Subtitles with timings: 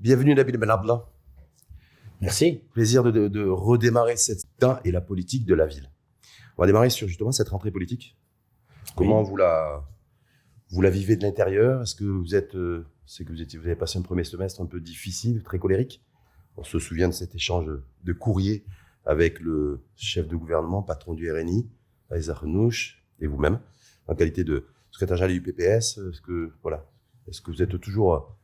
[0.00, 1.04] Bienvenue Nabil Benabla.
[2.20, 2.62] Merci.
[2.72, 4.44] Plaisir de, de, de redémarrer cette
[4.84, 5.90] et la politique de la ville.
[6.56, 8.16] On va démarrer sur justement cette rentrée politique.
[8.94, 9.84] Comment vous la
[10.70, 11.82] vous la vivez de l'intérieur?
[11.82, 14.60] Est-ce que vous êtes euh, c'est que vous étiez vous avez passé un premier semestre
[14.60, 16.04] un peu difficile, très colérique?
[16.56, 18.64] On se souvient de cet échange de courrier
[19.04, 21.68] avec le chef de gouvernement, patron du RNI,
[22.10, 23.58] Aïssa Renouche, et vous-même,
[24.08, 25.98] en qualité de secrétaire général du PPS.
[25.98, 26.84] Est-ce que voilà,
[27.28, 28.36] est-ce que vous êtes toujours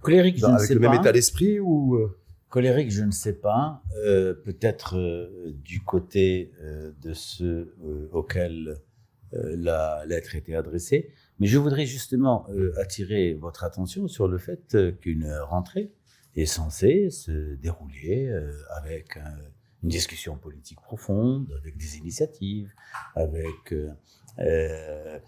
[0.00, 0.90] colérique dans, je ne sais le pas.
[0.90, 3.82] même état d'esprit ou euh, Colérique, je ne sais pas.
[4.04, 8.76] Euh, Peut-être euh, du côté euh, de ceux euh, auxquels
[9.34, 11.10] euh, la lettre était adressée.
[11.40, 15.90] Mais je voudrais justement euh, attirer votre attention sur le fait euh, qu'une rentrée
[16.36, 19.36] est censée se dérouler euh, avec un-
[19.84, 22.70] une discussion politique profonde, avec des initiatives,
[23.14, 23.90] avec euh,
[24.40, 25.18] euh,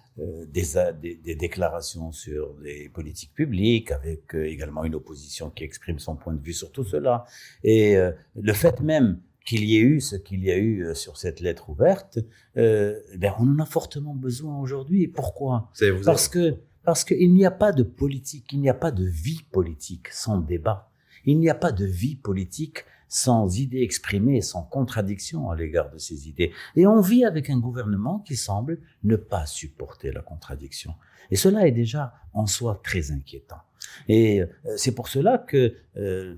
[0.48, 5.63] des, a- des, des déclarations sur des politiques publiques, avec euh, également une opposition qui
[5.63, 7.24] exprime son point de vue sur tout cela.
[7.63, 7.96] Et
[8.35, 11.68] le fait même qu'il y ait eu ce qu'il y a eu sur cette lettre
[11.70, 12.18] ouverte,
[12.57, 15.02] ben, on en a fortement besoin aujourd'hui.
[15.04, 15.70] Et pourquoi
[16.07, 19.43] Parce que parce qu'il n'y a pas de politique, il n'y a pas de vie
[19.51, 20.91] politique sans débat.
[21.24, 25.99] Il n'y a pas de vie politique sans idées exprimées, sans contradiction à l'égard de
[25.99, 26.52] ces idées.
[26.74, 30.95] Et on vit avec un gouvernement qui semble ne pas supporter la contradiction.
[31.30, 33.60] Et cela est déjà en soi très inquiétant.
[34.09, 36.37] Et euh, c'est pour cela que, euh,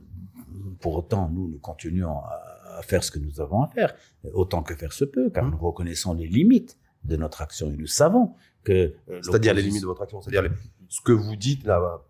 [0.80, 2.44] pour autant, nous, nous continuons à,
[2.82, 3.92] faire ce que nous avons à faire,
[4.34, 5.50] autant que faire se peut, car Mhm.
[5.50, 8.94] nous reconnaissons les limites de notre action et nous savons que...
[9.08, 10.20] euh, C'est-à-dire les limites de votre action.
[10.22, 10.50] C'est-à-dire les-
[10.88, 12.00] ce que vous dites là,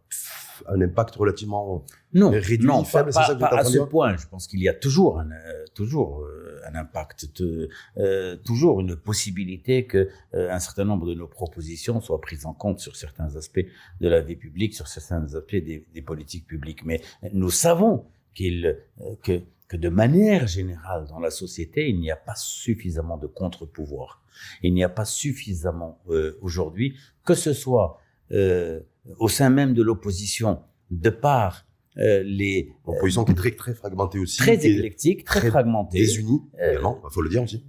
[0.67, 1.85] un impact relativement.
[2.13, 4.17] Non, réduit, non, faible, pas, c'est ça que vous pas- à ce point.
[4.17, 8.81] Je pense qu'il y a toujours un, euh, toujours euh, un impact, de- euh, toujours
[8.81, 12.97] une possibilité que euh, un certain nombre de nos propositions soient prises en compte sur
[12.97, 13.65] certains aspects
[14.01, 16.85] de la vie publique, sur certains aspects des, des politiques publiques.
[16.85, 17.01] Mais
[17.33, 18.67] nous savons qu'il
[19.01, 23.27] euh, que que de manière générale dans la société, il n'y a pas suffisamment de
[23.27, 24.23] contre-pouvoir.
[24.63, 28.01] Il n'y a pas suffisamment euh, aujourd'hui, que ce soit
[28.33, 28.81] euh,
[29.19, 30.61] au sein même de l'opposition,
[30.91, 31.65] de par
[31.99, 34.37] euh, les Opposition qui est très, très fragmentée aussi.
[34.39, 35.99] très éclectique, très, très fragmenté.
[35.99, 37.65] Désunie, Euh, également, il faut le dire aussi.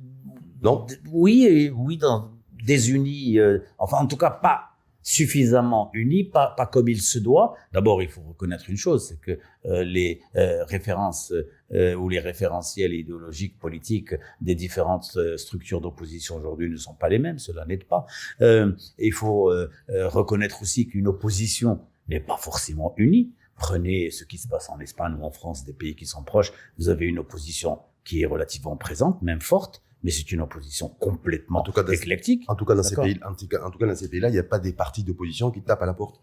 [0.61, 0.85] Non?
[1.11, 2.31] Oui, et- oui, dans,
[2.65, 4.65] désunis, euh, enfin en tout cas pas
[5.01, 7.55] suffisamment unis, pas, pas comme il se doit.
[7.73, 11.33] D'abord, il faut reconnaître une chose, c'est que euh, les euh, références
[11.73, 17.09] euh, ou les référentiels idéologiques, politiques des différentes euh, structures d'opposition aujourd'hui ne sont pas
[17.09, 18.05] les mêmes, cela n'aide pas.
[18.41, 23.31] Euh, il faut euh, reconnaître aussi qu'une opposition n'est pas forcément unie.
[23.55, 26.53] Prenez ce qui se passe en Espagne ou en France, des pays qui sont proches,
[26.77, 31.59] vous avez une opposition qui est relativement présente, même forte, mais c'est une opposition complètement
[31.59, 32.43] En tout cas, dans- éclectique.
[32.47, 34.29] En tout cas, dans ces pays, en tout cas, en tout cas, dans ces pays-là,
[34.29, 36.19] il n'y a pas des partis d'opposition qui tapent à la porte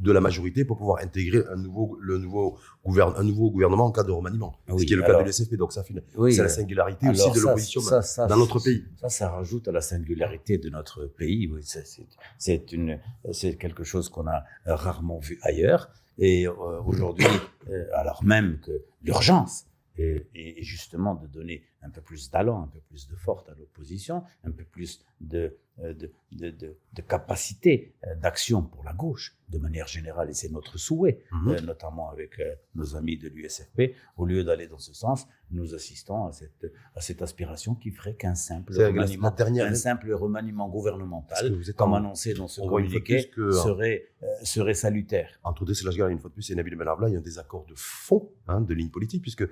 [0.00, 3.90] de la majorité pour pouvoir intégrer un nouveau, le nouveau, gouverne, un nouveau gouvernement en
[3.92, 4.54] cas de remaniement.
[4.68, 5.56] Oui, ce qui est le alors- cas de l'SFP.
[5.58, 5.84] Donc, ça
[6.16, 7.82] Oui, c'est la euh, singularité alors aussi de l'opposition
[8.28, 8.82] dans notre pays.
[9.00, 11.46] Ça, ça rajoute à la singularité de notre pays.
[11.52, 12.06] Oui, c'est- c'est-
[12.38, 12.98] c'est une,
[13.32, 15.90] c'est quelque chose qu'on a rarement vu ailleurs.
[16.18, 16.52] Et euh,
[16.86, 17.26] aujourd'hui,
[17.70, 19.66] euh, alors même que l'urgence
[19.98, 24.22] est justement de donner un peu plus d'allant, un peu plus de force à l'opposition,
[24.44, 29.86] un peu plus de, euh, de, de, capacité euh, d'action pour la gauche, de manière
[29.88, 31.48] générale, et c'est notre souhait, Mhm.
[31.50, 33.94] euh, notamment avec euh, nos amis de l'USFP.
[34.16, 38.14] Au lieu d'aller dans ce sens, nous assistons à cette, à cette aspiration qui ferait
[38.14, 42.34] qu'un simple, C'est remaniement, la dernière- un simple remaniement gouvernemental, vous êtes comme en- annoncé
[42.34, 45.40] dans ce communiqué, que- serait, euh, serait salutaire.
[45.44, 47.64] entre deux Slash une fois de plus, et Nabil Benabla, il y a un désaccord
[47.66, 49.44] de fond, hein, de ligne politique, puisque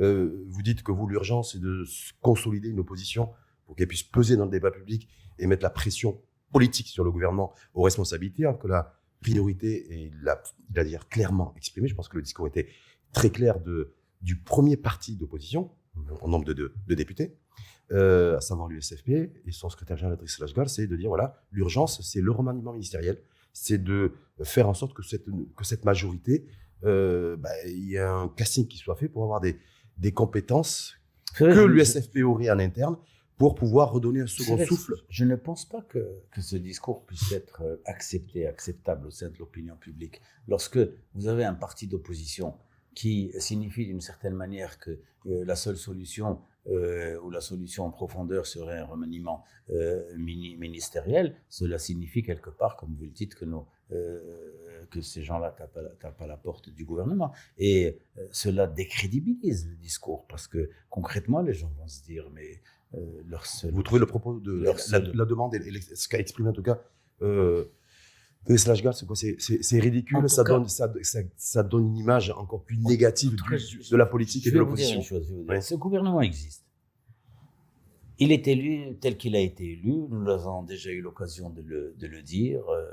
[0.00, 1.84] euh, vous dites que vous, l'urgence, c'est de
[2.20, 3.30] consolider une opposition
[3.66, 6.20] pour qu'elle puisse peser dans le débat public et mettre la pression
[6.52, 10.40] politique sur le gouvernement aux responsabilités, alors que la priorité, et il l'a
[11.10, 12.68] clairement exprimé, je pense que le discours était
[13.12, 13.56] très clair
[14.20, 15.70] du premier parti d'opposition,
[16.20, 17.36] en nombre de, de- députés,
[17.92, 22.02] euh, à savoir l'USFP, et son secrétaire général, Driss Lashgal, c'est de dire, voilà, l'urgence,
[22.02, 23.18] c'est le remaniement ministériel,
[23.52, 25.26] c'est de faire en sorte que cette,
[25.56, 26.46] que cette majorité,
[26.84, 29.58] euh, bah, il y a un casting qui soit fait pour avoir des,
[29.98, 30.94] des compétences
[31.36, 32.96] que l'USFP aurait en interne
[33.36, 34.94] pour pouvoir redonner un second savez, souffle.
[35.08, 35.98] Je ne pense pas que,
[36.30, 40.20] que ce discours puisse être euh, accepté, acceptable au sein de l'opinion publique.
[40.46, 40.78] Lorsque
[41.14, 42.54] vous avez un parti d'opposition
[42.94, 44.92] qui signifie d'une certaine manière que
[45.26, 46.38] euh, la seule solution
[46.68, 52.50] euh, ou la solution en profondeur serait un remaniement euh, mini- ministériel, cela signifie quelque
[52.50, 53.66] part, comme vous le dites, que, nos,
[54.90, 57.32] que ces gens-là tapent, à la- tapent à la porte du gouvernement.
[57.58, 62.60] Et euh, cela décrédibilise le discours parce que concrètement, les gens vont se dire, mais
[63.26, 63.72] leur seul.
[63.72, 66.50] Vous trouvez le propos de la, Leur la- seul- la demande, et, ce qu'a exprimé
[66.50, 66.80] en tout cas
[67.22, 67.64] euh,
[68.56, 69.16] Slash c'est quoi?
[69.16, 69.36] C'est-
[69.80, 73.44] ridicule, ça, cas- donne, ça, ça, ça donne une image encore plus négative En tout
[73.44, 75.00] du- cas, du- je- de la politique je et de l'opposition.
[75.48, 75.60] Ouais.
[75.62, 76.62] Ce gouvernement existe.
[78.18, 80.06] Il est élu tel qu'il a été élu.
[80.08, 82.86] Nous avons déjà eu l'occasion de le, dire, euh,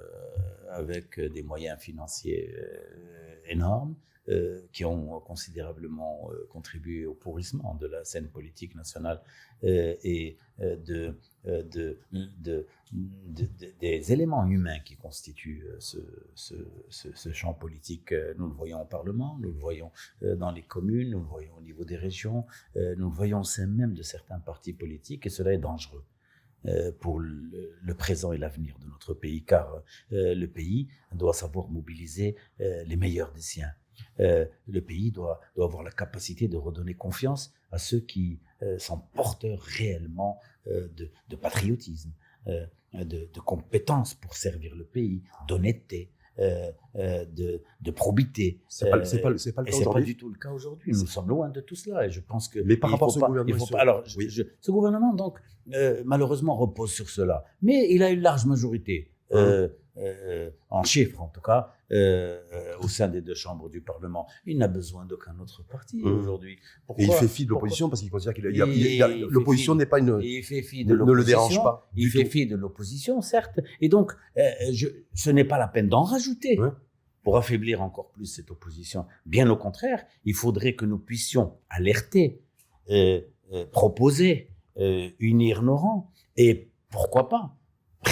[0.69, 3.95] avec des moyens financiers euh, énormes,
[4.29, 9.21] euh, qui ont considérablement contribué au pourrissement de la scène politique nationale
[9.63, 11.15] et de,
[11.45, 15.97] de, de- de- de- des éléments humains qui constituent euh, ce,
[16.35, 16.55] ce,
[16.89, 18.11] ce, ce champ politique.
[18.11, 19.91] Euh, Nous le voyons au Parlement, nous le voyons
[20.23, 22.45] euh, dans les communes, nous le voyons au niveau des régions,
[22.75, 26.03] euh, nous le voyons au sein même de certains partis politiques, et cela est dangereux
[26.65, 31.33] euh, pour le, le présent et l'avenir de notre pays, car euh, le pays doit
[31.33, 33.71] savoir mobiliser euh, les meilleurs des siens.
[34.19, 38.77] Euh, le pays doit, doit avoir la capacité de redonner confiance à ceux qui euh,
[38.79, 42.11] sont porteurs réellement euh, de, de patriotisme,
[42.47, 48.61] euh, de, de compétences pour servir le pays, d'honnêteté, euh, euh, de, de probité.
[48.67, 50.13] C'est pas, Euh, c'est pas, c'est pas le cas c'est pas aujourd'hui.
[50.13, 50.91] du tout le cas aujourd'hui.
[50.93, 52.05] Nous sommes loin de tout cela.
[52.07, 52.59] Et je pense que.
[52.59, 54.29] Mais par rapport à ce pas- gouvernement, pas- alors, je- Oui.
[54.29, 55.39] je- ce gouvernement, donc,
[55.73, 57.43] euh, malheureusement, repose sur cela.
[57.61, 59.69] Mais il a une large majorité, euh, euh,
[60.69, 64.25] en chiffres en tout cas, euh, euh, au sein des deux chambres du Parlement.
[64.45, 66.19] Il n'a besoin d'aucun autre parti Mhm.
[66.19, 66.57] aujourd'hui.
[66.97, 68.45] Et il fait fi de l'opposition parce qu'il considère qu'il
[69.29, 70.19] l'opposition n'est pas une.
[70.21, 71.63] Il fait fi de ne le dérange l'opposition.
[71.63, 71.89] pas.
[71.95, 72.29] Il fait tout.
[72.29, 73.59] fi de l'opposition, certes.
[73.81, 74.41] Et donc, euh,
[74.71, 76.57] je, ce n'est pas la peine d'en rajouter
[77.23, 79.05] pour affaiblir encore plus cette opposition.
[79.25, 82.41] Bien au contraire, il faudrait que nous puissions alerter,
[82.89, 83.21] euh,
[83.53, 87.55] euh, proposer, euh, unir nos rangs et pourquoi pas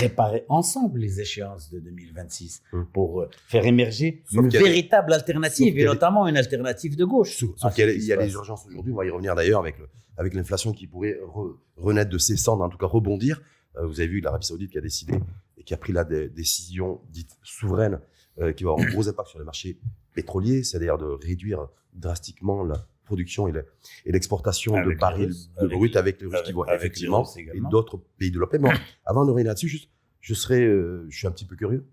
[0.07, 2.85] préparer ensemble les échéances de 2026 Hum.
[2.93, 7.05] pour euh, faire émerger Sauf une a véritable sauf alternative et notamment une alternative de
[7.05, 7.37] gauche.
[7.37, 8.95] Sauf, sauf ce qu'il y a, qui il se y a les urgences aujourd'hui, on
[8.97, 9.87] va y revenir d'ailleurs avec, le-
[10.17, 13.41] avec l'inflation qui pourrait re- renaître de ses cendres, en tout cas rebondir.
[13.77, 15.13] Euh, vous avez vu l'Arabie Saoudite qui a décidé
[15.57, 17.99] et qui a pris la dé- décision dite souveraine
[18.39, 19.77] euh, qui va avoir un gros impact sur les marchés
[20.13, 26.27] pétroliers, c'est-à-dire de réduire drastiquement la production et l'exportation de barils de brut avec les
[26.27, 28.59] Russes qui vont effectivement et d'autres pays développés.
[28.59, 28.69] Mais
[29.05, 29.89] avant de revenir là-dessus, juste,
[30.21, 31.85] je serais, euh, je suis un petit peu curieux.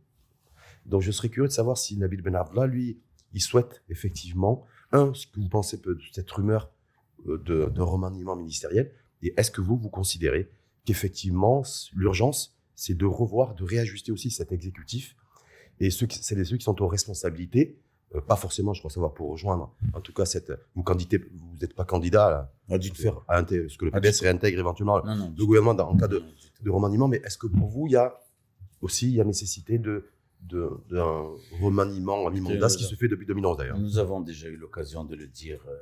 [0.85, 3.01] Donc, je serais curieux de savoir si Nabil Ben Abdallah, lui,
[3.33, 6.71] il souhaite effectivement, un, ce que vous pensez de cette rumeur
[7.27, 8.93] euh, de, de remaniement ministériel,
[9.23, 10.51] et est-ce que vous, vous considérez
[10.85, 11.63] qu'effectivement,
[11.95, 15.17] l'urgence, c'est de revoir, de réajuster aussi cet exécutif,
[15.81, 17.79] et ceux qui, c'est les ceux qui sont aux responsabilités,
[18.15, 21.57] euh, pas forcément, je crois savoir, pour rejoindre, en tout cas, cette, vous candidatez, vous
[21.61, 24.21] n'êtes pas candidat à, Pas du à faire, à intégrer- ce que le du PDS
[24.23, 26.23] réintègre éventuellement Non, non, le gouvernement dans- en cas de,
[26.63, 28.15] de remaniement, mais est-ce que pour vous, il y a
[28.81, 30.09] aussi il y a nécessité de-
[30.91, 31.27] d'un
[31.61, 33.79] remaniement à mi-mandat, ce qui se fait depuis 2011 d'ailleurs.
[33.81, 35.77] Nous avons déjà eu l'occasion de le dire euh,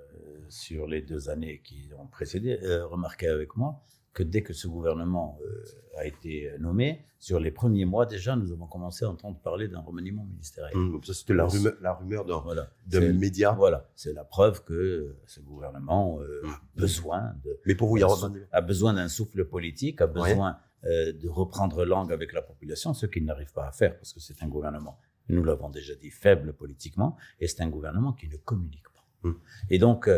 [0.48, 2.58] sur les deux années qui ont précédé.
[2.62, 3.82] Euh, remarquez avec moi
[4.14, 8.52] que dès que ce gouvernement euh, a été nommé, sur les premiers mois déjà, nous
[8.52, 10.76] avons commencé à entendre parler d'un remaniement ministériel.
[10.76, 12.68] Hum, ça, c'était la rumeur, la rumeur d'un Voilà.
[13.12, 13.52] média.
[13.52, 16.54] Voilà, c'est la preuve que ce gouvernement euh, a Hum.
[16.76, 18.08] besoin de, Mais pour vous, il y a
[18.52, 20.12] a besoin d'un souffle politique, a Ouais.
[20.12, 24.12] besoin euh, de reprendre langue avec la population, ce qu'il n'arrive pas à faire parce
[24.12, 24.98] que c'est un gouvernement,
[25.30, 29.04] nous l'avons déjà dit, faible politiquement, et c'est un gouvernement qui ne communique pas.
[29.28, 29.34] Mm.
[29.70, 30.08] Et donc,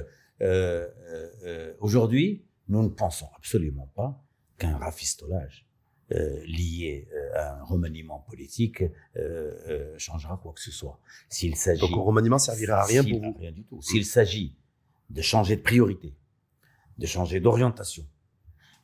[1.81, 4.23] aujourd'hui, nous ne pensons absolument pas
[4.59, 5.67] qu'un rafistolage
[6.13, 8.85] euh, lié euh, à un remaniement politique
[9.17, 11.01] euh, changera quoi que ce soit.
[11.29, 13.35] S'il s'agit Donc, le remaniement servira à rien pour vous.
[13.39, 13.83] Rien du tout.
[13.83, 14.55] S'il s'agit
[15.11, 16.15] de changer de priorité,
[16.99, 18.07] de changer d'orientation,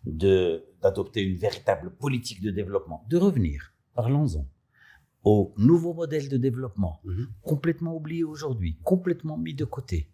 [0.04, 4.44] de d'adopter une véritable politique de développement, de revenir, parlons-en,
[5.22, 7.28] au nouveau modèle de développement, Mhm.
[7.42, 10.08] complètement oublié aujourd'hui, complètement mis de côté.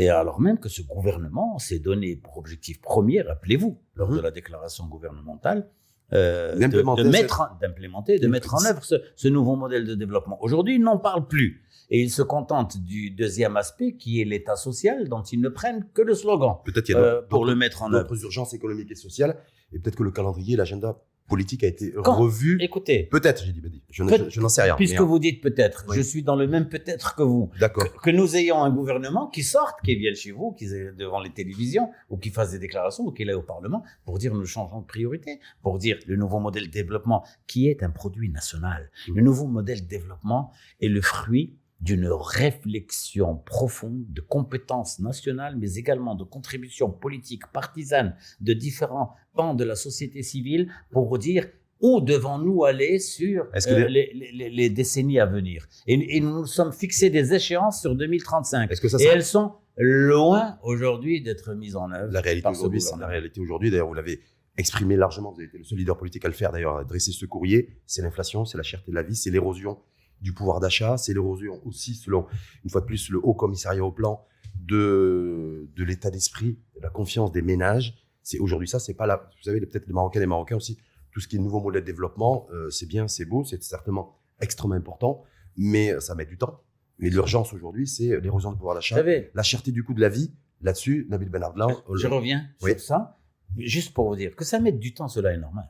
[0.00, 4.16] Et alors même que ce gouvernement s'est donné pour objectif premier, rappelez-vous, lors Mhm.
[4.18, 5.68] de la déclaration gouvernementale,
[6.12, 9.56] euh, de, D'implémenter de cette- mettre, en- d'implémenter, de mettre en œuvre ce, ce nouveau
[9.56, 10.38] modèle de développement.
[10.46, 11.62] Aujourd'hui, ils n'en parlent plus.
[11.92, 15.84] Et ils se contentent du deuxième aspect, qui est l'État social, dont ils ne prennent
[15.92, 18.04] que le slogan Peut-être qu'il y a euh, pour le mettre en œuvre.
[18.08, 19.36] d'autres urgences économiques et sociales,
[19.72, 20.90] et peut-être que le calendrier, l'agenda
[21.30, 22.58] politique a été Quand revu.
[22.60, 23.62] Écoutez, Peut-être, j'ai dit.
[23.90, 24.76] Je, ne- Peut- je- je n'en sais rien.
[24.76, 25.96] puisque mais, vous dites peut-être, Oui.
[25.96, 27.84] je suis dans le même peut-être que vous, D'accord.
[27.84, 31.20] que, que nous ayons un gouvernement qui sorte, qui vienne chez vous, qui est devant
[31.20, 34.44] les télévisions, ou qui fasse des déclarations, ou qui est au Parlement, pour dire nous
[34.44, 38.90] changeons de priorité, pour dire le nouveau modèle de développement, qui est un produit national.
[39.08, 39.14] Mm.
[39.16, 45.74] Le nouveau modèle de développement est le fruit d'une réflexion profonde de compétences nationales, mais
[45.74, 51.46] également de contributions politiques, partisanes, de différents pans de la société civile, pour dire
[51.80, 55.66] où devons-nous aller sur que euh, les- les, les- les décennies à venir.
[55.86, 58.70] Et, et nous nous sommes fixés des échéances sur 2035.
[58.70, 62.12] Est-ce que ça Et sera- elles sont loin aujourd'hui d'être mises en œuvre.
[62.12, 63.70] La réalité aujourd'hui, c'est la réalité aujourd'hui.
[63.70, 64.20] D'ailleurs, vous l'avez
[64.58, 65.30] exprimé largement.
[65.32, 66.52] Vous avez été le seul leader politique à le faire.
[66.52, 67.70] D'ailleurs, à dresser ce courrier.
[67.86, 69.78] C'est l'inflation, c'est la cherté de la vie, c'est l'érosion
[70.20, 72.26] du pouvoir d'achat, c'est l'érosion aussi, selon
[72.64, 74.24] une fois de plus le Haut Commissariat au plan
[74.54, 77.94] de de l'état d'esprit, de la confiance des ménages.
[78.22, 78.78] C'est aujourd'hui ça.
[78.78, 79.28] C'est pas là.
[79.36, 80.78] Vous savez, peut-être les Marocains, les Marocains aussi.
[81.12, 84.16] Tout ce qui est nouveau modèle de développement, euh, c'est bien, c'est beau, c'est certainement
[84.40, 85.24] extrêmement important,
[85.56, 86.62] mais ça met du temps.
[86.98, 89.02] Mais l'urgence aujourd'hui, c'est l'érosion du pouvoir d'achat,
[89.34, 90.32] la cherté du coût de la vie.
[90.60, 92.72] Là-dessus, Nabil Ben Ardlan, je reviens Oui.
[92.72, 93.18] sur ça,
[93.56, 95.68] juste pour vous dire que ça mette du temps, cela est normal.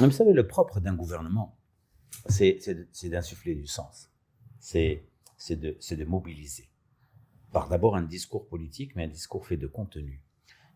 [0.00, 1.56] Mais vous savez, le propre d'un gouvernement,
[2.28, 4.10] c'est d'insuffler du sens.
[4.58, 5.04] C'est
[5.50, 6.68] de, mobiliser.
[7.52, 10.20] Par d'abord un discours politique, mais un discours fait de contenu.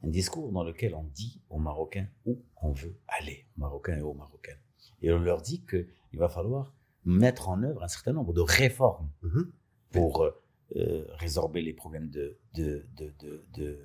[0.03, 4.03] Un discours dans lequel on dit aux Marocains où on veut aller, aux Marocains et
[4.03, 4.61] aux Marocaines.
[5.03, 9.11] Et on leur dit qu'il va falloir mettre en œuvre un certain nombre de réformes
[9.23, 9.53] Mhm.
[9.91, 10.31] pour euh,
[10.77, 13.79] euh, résorber les problèmes de, de, de, de, de,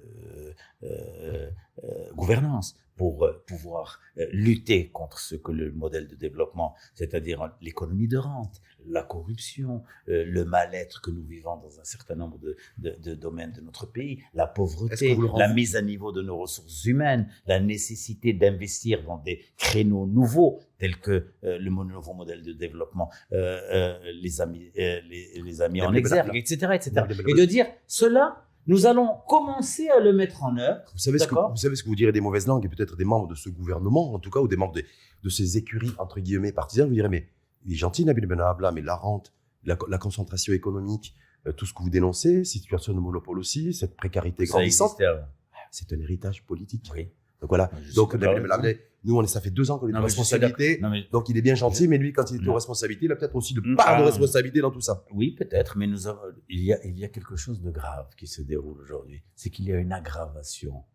[0.84, 1.50] euh,
[1.84, 7.51] euh, gouvernance, pour euh, pouvoir euh, lutter contre ce que le modèle de développement, c'est-à-dire
[7.62, 12.38] l'économie de rente, la corruption, euh, le mal-être que nous vivons dans un certain nombre
[12.38, 16.38] de, de, de domaines de notre pays, la pauvreté, la mise à niveau de nos
[16.38, 22.44] ressources humaines, la nécessité d'investir dans des créneaux nouveaux tels que euh, le nouveau modèle
[22.44, 26.92] de développement euh, euh, les amis euh, les, les amis en exergue, etc., etc.
[27.27, 30.82] Et de dire cela, nous allons commencer à le mettre en œuvre.
[30.93, 32.96] Vous savez, ce que, vous savez ce que vous direz des mauvaises langues et peut-être
[32.96, 34.84] des membres de ce gouvernement, en tout cas, ou des membres de,
[35.24, 37.27] de ces écuries, entre guillemets, partisanes, vous direz, mais
[37.65, 39.34] il est gentil, Nabil Benabla, mais la rente,
[39.65, 41.15] la, la concentration économique,
[41.48, 45.25] euh, tout ce que vous dénoncez, situation de monopole aussi, cette précarité grandissante, avant.
[45.72, 46.89] c'est un héritage politique.
[46.93, 47.10] Oui.
[47.44, 47.70] Donc voilà.
[47.82, 48.72] Je suis Donc, Nabil avec Benabla,
[49.04, 50.80] nous, on est, ça fait deux ans qu'on est Non, suis responsabilité.
[50.82, 53.12] Non, mais Donc il est bien gentil, mais lui, quand il est aux responsabilités, il
[53.12, 54.06] a peut-être aussi de Mm, part de ah.
[54.06, 55.04] responsabilité dans tout ça.
[55.12, 58.08] Oui, peut-être, mais nous avons, il, y a, il y a quelque chose de grave
[58.16, 59.22] qui se déroule aujourd'hui.
[59.36, 60.86] C'est qu'il y a une aggravation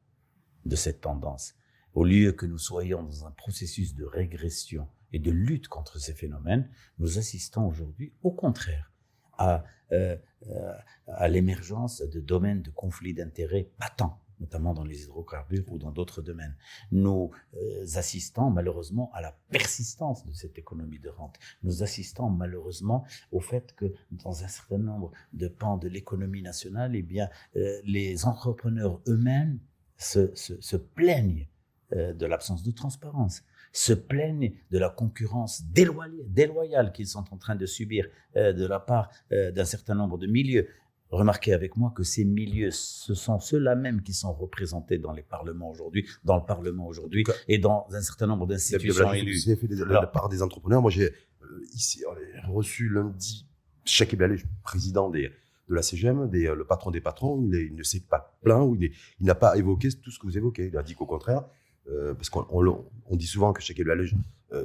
[0.65, 1.55] de cette tendance.
[1.93, 6.15] Au lieu que nous soyons dans un processus de régression et de lutte contre ces
[6.15, 8.91] phénomènes, nous assistons aujourd'hui, au contraire,
[9.37, 10.73] à, euh, euh,
[11.09, 16.23] à l'émergence de domaines de conflits d'intérêts patents notamment dans les hydrocarbures ou dans d'autres
[16.23, 16.57] domaines.
[16.93, 21.39] Nous euh, assistons malheureusement à la persistance de cette économie de rente.
[21.63, 26.95] Nous assistons malheureusement au fait que dans un certain nombre de pans de l'économie nationale,
[26.97, 29.59] eh bien, euh, les entrepreneurs eux-mêmes
[29.97, 31.49] se, plaignent
[31.93, 33.43] euh, de l'absence de transparence,
[33.73, 39.11] se plaignent de la concurrence déloyale, qu'ils sont en train de subir de la part
[39.31, 40.69] d'un certain nombre de milieux.
[41.11, 45.23] Remarquez avec moi que ces milieux, ce sont ceux-là même qui sont représentés dans les
[45.23, 49.33] parlements aujourd'hui, dans le Parlement aujourd'hui, et dans un certain nombre d'institutions élues.
[49.45, 50.83] Vous avez fait de, la part des entrepreneurs.
[50.83, 51.05] Moi, j'ai
[51.43, 52.05] euh, ici
[52.47, 53.47] reçu lundi
[53.85, 55.31] Cheikh Ebalé, président des,
[55.69, 57.43] de la CGM, des, euh, le patron des patrons.
[57.43, 60.27] Il, est- il ne s'est pas plaint ou il n'a pas évoqué tout ce que
[60.27, 60.67] vous évoquez.
[60.67, 61.45] Il a dit qu'au contraire,
[61.91, 62.73] euh, parce qu'on on, le-
[63.07, 64.17] on dit souvent que Cheikh Ebalé euh,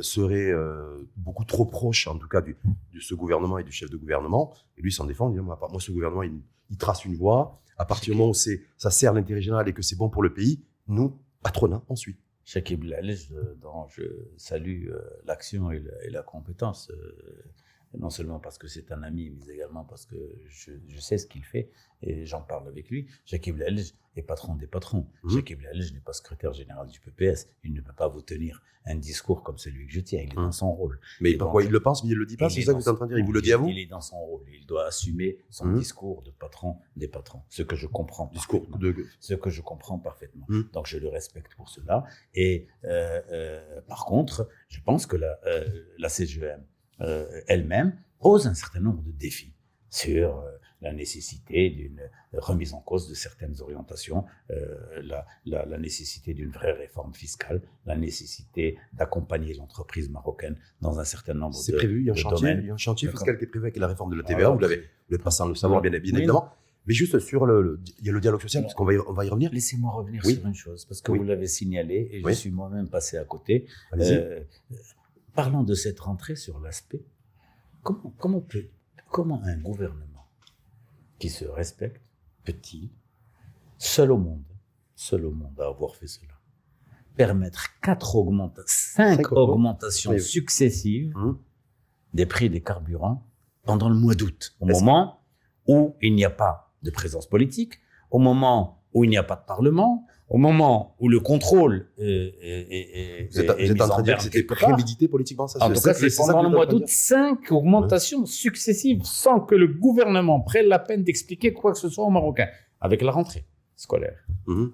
[0.01, 2.55] serait euh, beaucoup trop proche, en tout cas, du,
[2.93, 4.53] de ce gouvernement et du chef de gouvernement.
[4.77, 5.29] Et lui s'en défend.
[5.29, 7.59] Il dit, moi, moi, ce gouvernement, il, il trace une voie.
[7.77, 10.33] À partir du moment où ça sert l'intérêt général et que c'est bon pour le
[10.33, 12.17] pays, nous, patronat, ensuite.
[12.45, 14.03] Shakib Lalej, euh, dont je
[14.37, 17.15] salue euh, l'action et, la- et la compétence, euh,
[17.97, 20.15] non seulement parce que c'est un ami, mais également parce que
[20.47, 21.69] je, je sais ce qu'il fait
[22.01, 23.07] et j'en parle avec lui.
[23.25, 25.07] Shakib Lalej est patron des patrons.
[25.23, 25.31] Mhm.
[25.31, 27.47] Shakib Lalej n'est pas secrétaire général du PPS.
[27.63, 30.19] Il ne peut pas vous tenir un discours comme celui que je tiens.
[30.21, 30.43] Il est Mhm.
[30.45, 30.99] dans son rôle.
[31.21, 32.73] Mais Et pourquoi donc, il le pense, mais il le dit pas C'est est ça
[32.73, 33.85] que vous êtes en train de dire Il vous le dit à vous Il est
[33.85, 34.43] dans son rôle.
[34.53, 35.79] Il doit assumer son Mhm.
[35.79, 37.41] discours de patron des patrons.
[37.49, 38.29] Ce que je comprends.
[38.33, 38.93] Discours de.
[39.19, 40.45] ce que je comprends parfaitement.
[40.49, 40.63] Mm.
[40.73, 42.03] Donc je le respecte pour cela.
[42.35, 45.65] Et euh, euh, par contre, je pense que la, euh,
[45.97, 46.61] la CGM
[47.01, 49.53] euh, elle-même pose un certain nombre de défis
[49.89, 52.01] sur euh, la nécessité d'une
[52.33, 57.61] remise en cause de certaines orientations, euh, la, la, la nécessité d'une vraie réforme fiscale,
[57.85, 62.11] la nécessité d'accompagner l'entreprise marocaine dans un certain nombre C'est de, prévu, il y a
[62.11, 62.63] un de chantier, domaines.
[62.63, 64.39] il y a un chantier fiscal qui est prévu avec la réforme de la TVA.
[64.39, 64.83] Alors, vous l'avez,
[65.23, 66.49] pas sans le savoir, bien, bien Oui, évidemment.
[66.85, 69.13] Mais juste sur le, le- il y a le dialogue social, parce qu'on va on
[69.13, 69.51] va y revenir.
[69.53, 70.33] Laissez-moi revenir Oui.
[70.35, 71.19] sur une chose, parce que Oui.
[71.19, 73.67] vous l'avez signalé et je suis moi-même passé à côté.
[73.97, 74.41] Euh,
[75.35, 77.05] parlons de cette rentrée sur l'aspect.
[77.81, 78.67] Comment, comment, peut,
[79.09, 80.27] comment un gouvernement
[81.19, 82.01] qui se respecte
[82.43, 82.89] peut-il,
[83.77, 84.43] seul au monde,
[84.95, 86.33] seul au monde à avoir fait cela,
[87.15, 91.39] permettre quatre augmentations, cinq augmentations Oui, successives Hum.
[92.13, 93.25] des prix des carburants
[93.63, 95.21] pendant le mois d'août, au moment
[95.67, 97.79] où il n'y a pas de présence politique,
[98.11, 102.03] au moment où il n'y a pas de parlement, au moment où le contrôle est,
[102.41, 105.07] est- est- Vous êtes, est vous êtes mis en train de dire que c'était prémédité
[105.07, 109.55] politiquement, ça En tout cas, c'est pendant le mois d'août, cinq augmentations successives sans que
[109.55, 112.47] le gouvernement prenne la peine d'expliquer quoi que ce soit aux Marocains.
[112.81, 113.45] avec la rentrée
[113.77, 114.73] scolaire Mhm.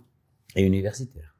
[0.56, 1.36] et universitaire.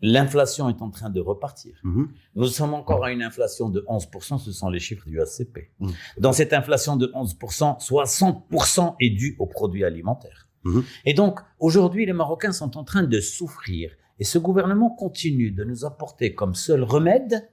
[0.00, 1.74] L'inflation est en train de repartir.
[1.82, 2.08] Mhm.
[2.34, 5.70] Nous sommes encore à une inflation de 11%, ce sont les chiffres du ACP.
[5.80, 5.92] Mhm.
[6.18, 10.43] Dans cette inflation de 11%, 60% est dû aux produits alimentaires.
[10.64, 10.82] Mhm.
[11.04, 13.90] Et donc, aujourd'hui, les Marocains sont en train de souffrir.
[14.18, 17.48] Et ce gouvernement continue de nous apporter comme seul remède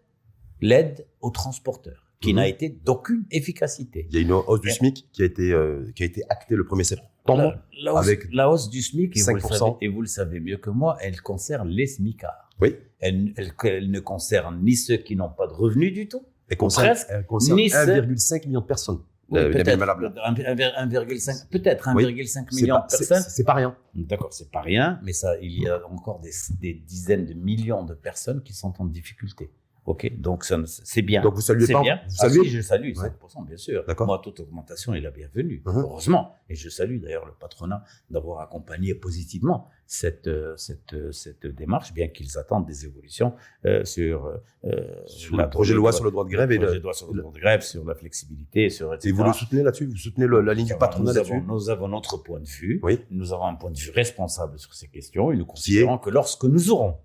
[0.61, 2.35] l'aide aux transporteurs, qui Mhm.
[2.35, 4.07] n'a été d'aucune efficacité.
[4.09, 6.55] Il y a une hausse du SMIC qui a été, euh, qui a été actée
[6.55, 7.01] le 1er septembre.
[7.27, 9.57] La, la hausse, avec la hausse du SMIC, et vous, le 5%.
[9.57, 12.49] savez, et vous le savez mieux que moi, elle concerne les SMICards.
[12.61, 12.75] Oui.
[12.99, 16.57] Elle, elle- elle ne concerne ni ceux qui n'ont pas de revenus du tout, Elle
[16.57, 17.07] concerne, Presque.
[17.09, 17.73] elle concerne Nice.
[17.73, 18.99] 1,5 million de personnes.
[19.31, 20.13] Oui, Euh, peut-être, Nabil Malabla.
[20.25, 22.03] un- un- un- 1,5 peut-être Oui.
[22.05, 23.23] 1,5 C'est million pas- de personnes.
[23.27, 23.75] C'est pas rien.
[23.95, 27.83] D'accord, c'est pas rien, mais ça, il y a encore des, des dizaines de millions
[27.83, 29.49] de personnes qui sont en difficulté.
[29.87, 31.23] Ok, donc c'est bien.
[31.23, 31.81] Donc vous saluez pas.
[31.81, 31.95] bien.
[32.07, 32.43] Vous Ah saluez.
[32.43, 33.09] si, je salue Ouais.
[33.09, 33.83] 5%, bien sûr.
[33.87, 34.05] D'accord.
[34.05, 35.77] Moi, toute augmentation est la bienvenue, Mhm.
[35.79, 36.35] heureusement.
[36.49, 41.93] Et je salue d'ailleurs le patronat d'avoir accompagné positivement cette, euh, cette, euh, cette démarche,
[41.93, 43.33] bien qu'ils attendent des évolutions
[43.65, 44.27] euh, sur,
[44.65, 46.83] euh, Sur le projet de loi sur le droit de grève et le projet de
[46.83, 49.09] loi sur le droit de grève, sur la flexibilité, sur etc.
[49.09, 49.87] Et vous le soutenez là-dessus?
[49.87, 51.41] Vous soutenez le- la ligne du patronat là-dessus?
[51.47, 52.79] nous avons notre point de vue.
[52.83, 52.99] Oui.
[53.09, 56.43] Nous avons un point de vue responsable sur ces questions et nous considérons que lorsque
[56.43, 56.97] nous aurons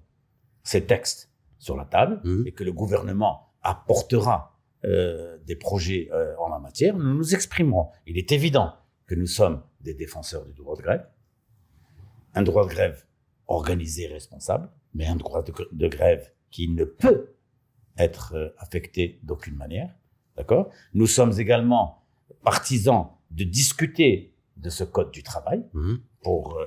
[0.63, 2.47] ces textes sur la table Mhm.
[2.47, 4.53] et que le gouvernement apportera
[4.85, 7.89] euh, des projets euh, en la matière, nous nous exprimerons.
[8.07, 8.75] Il est évident
[9.07, 11.07] que nous sommes des défenseurs du droit de grève,
[12.35, 13.05] un droit de grève
[13.49, 17.35] organisé et responsable, mais un droit de grève qui ne peut
[17.99, 19.93] être euh, affecté d'aucune manière.
[20.37, 20.71] D'accord?
[20.93, 22.05] Nous sommes également
[22.43, 26.01] partisans de discuter de ce code du travail Mhm.
[26.23, 26.67] pour, euh,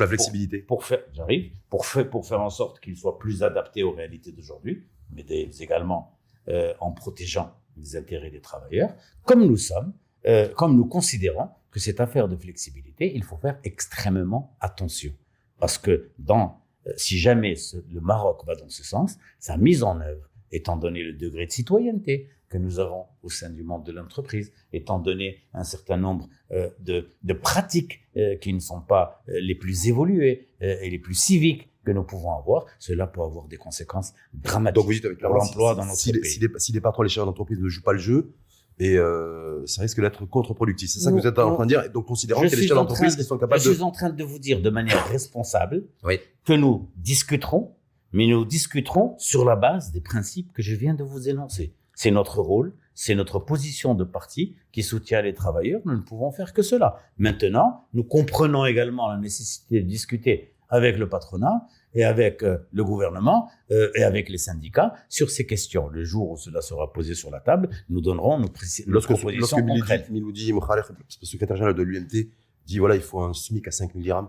[0.00, 3.82] la flexibilité pour faire, j'arrive, pour faire, pour faire en sorte qu'il soit plus adapté
[3.82, 6.10] aux réalités d'aujourd'hui, mais des- également
[6.48, 9.94] euh, en protégeant les intérêts des travailleurs, comme nous sommes,
[10.26, 15.12] euh, comme nous considérons que cette affaire de flexibilité, il faut faire extrêmement attention.
[15.58, 19.82] Parce que dans, euh, si jamais ce- le Maroc va dans ce sens, sa mise
[19.82, 23.84] en œuvre, étant donné le degré de citoyenneté que nous avons au sein du monde
[23.84, 28.80] de l'entreprise, étant donné un certain nombre euh, de, de pratiques euh, qui ne sont
[28.80, 33.06] pas euh, les plus évoluées euh, et les plus civiques que nous pouvons avoir, cela
[33.06, 34.76] peut avoir des conséquences dramatiques.
[34.76, 36.30] Donc vous dites avec pour l'emploi si- dans notre si, les- pays.
[36.30, 38.32] Si les, si les patrons, les chefs d'entreprise ne jouent pas le jeu,
[38.78, 40.90] et euh, ça risque d'être contre-productif.
[40.90, 41.90] C'est ça que vous êtes en train de dire.
[41.92, 43.74] Donc considérant Je des suis chefs en d'entreprise de- sont capables Je de.
[43.74, 46.18] suis en train de vous dire de manière responsable Oui.
[46.44, 47.74] que nous discuterons,
[48.14, 51.74] mais nous discuterons sur la base des principes que je viens de vous énoncer.
[51.94, 55.80] C'est notre rôle, c'est notre position de parti qui soutient les travailleurs.
[55.84, 56.96] Nous ne pouvons faire que cela.
[57.18, 62.84] Maintenant, nous comprenons également la nécessité de discuter avec le patronat et avec euh, le
[62.84, 65.88] gouvernement euh, et avec les syndicats sur ces questions.
[65.88, 68.48] Le jour où cela sera posé sur la table, nous donnerons nos,
[68.86, 70.08] nos propositions concrètes.
[70.10, 72.28] Miloudi Mokhalef, le secrétaire général de l'UMT,
[72.64, 74.28] dit voilà, il faut un SMIC à 5 000 dirhams.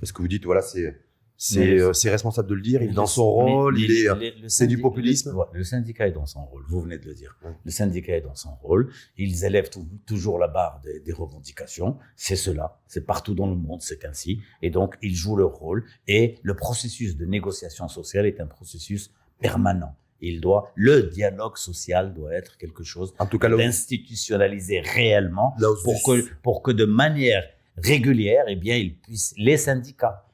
[0.00, 1.00] Parce que vous dites, voilà, c'est.
[1.38, 4.14] C'est euh, responsable de le dire, il est dans son rôle, il est, euh,
[4.48, 5.36] c'est du populisme.
[5.52, 7.36] Le, syndicat est dans son rôle, vous venez de le dire.
[7.64, 11.98] Le syndicat est dans son rôle, ils élèvent tou- toujours la barre des, des revendications,
[12.16, 15.84] c'est cela, c'est partout dans le monde, c'est ainsi, et donc ils jouent leur rôle,
[16.08, 19.94] et le processus de négociation sociale est un processus permanent.
[20.22, 23.12] Il doit, le dialogue social doit être quelque chose
[23.58, 27.44] d'institutionnalisé réellement pour que, pour que de manière
[27.76, 30.24] régulière, eh bien, ils puissent, les syndicats,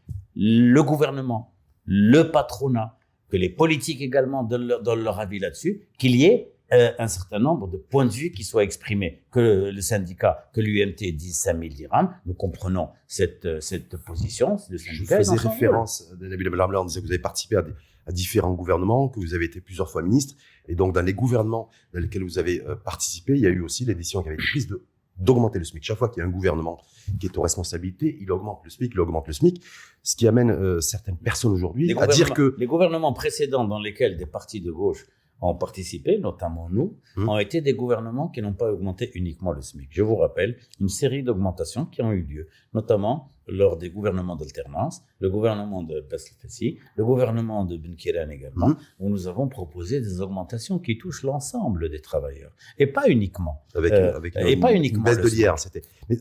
[0.45, 6.17] le gouvernement, le patronat, que les politiques également donnent leur, donnent leur avis là-dessus, qu'il
[6.17, 9.23] y ait euh, un certain nombre de points de vue qui soient exprimés.
[9.31, 14.57] Que le syndicat, que l'UMT dise 5000 dirhams, nous comprenons cette, euh, cette position.
[14.69, 17.73] Le Je faisais référence, euh, Nabil Belhamla, en disant que vous avez participé à, des-
[18.07, 20.35] à différents gouvernements, que vous avez été plusieurs fois ministre.
[20.67, 23.61] Et donc, dans les gouvernements dans lesquels vous avez euh, participé, il y a eu
[23.61, 24.85] aussi les décisions qui avaient été prises de
[25.23, 25.85] d'augmenter le SMIC.
[25.85, 26.81] Chaque fois qu'il y a un gouvernement
[27.19, 29.63] qui est aux responsabilités, il augmente le SMIC, il augmente le SMIC.
[30.03, 34.17] Ce qui amène euh, certaines personnes aujourd'hui à dire que les gouvernements précédents dans lesquels
[34.17, 35.07] des partis de gauche
[35.43, 37.29] ont participé, notamment nous, Hum.
[37.29, 39.89] ont été des gouvernements qui n'ont pas augmenté uniquement le SMIC.
[39.91, 45.03] Je vous rappelle une série d'augmentations qui ont eu lieu, notamment lors des gouvernements d'alternance,
[45.19, 48.77] le gouvernement de Besselfessi, le gouvernement de Ben Kiran également, Hum.
[49.01, 53.63] où nous avons proposé des augmentations qui touchent l'ensemble des travailleurs, et pas uniquement.
[53.75, 55.83] avec, Euh, avec et une, pas une uniquement baisse de l'IR, c'était.
[56.09, 56.17] Mais,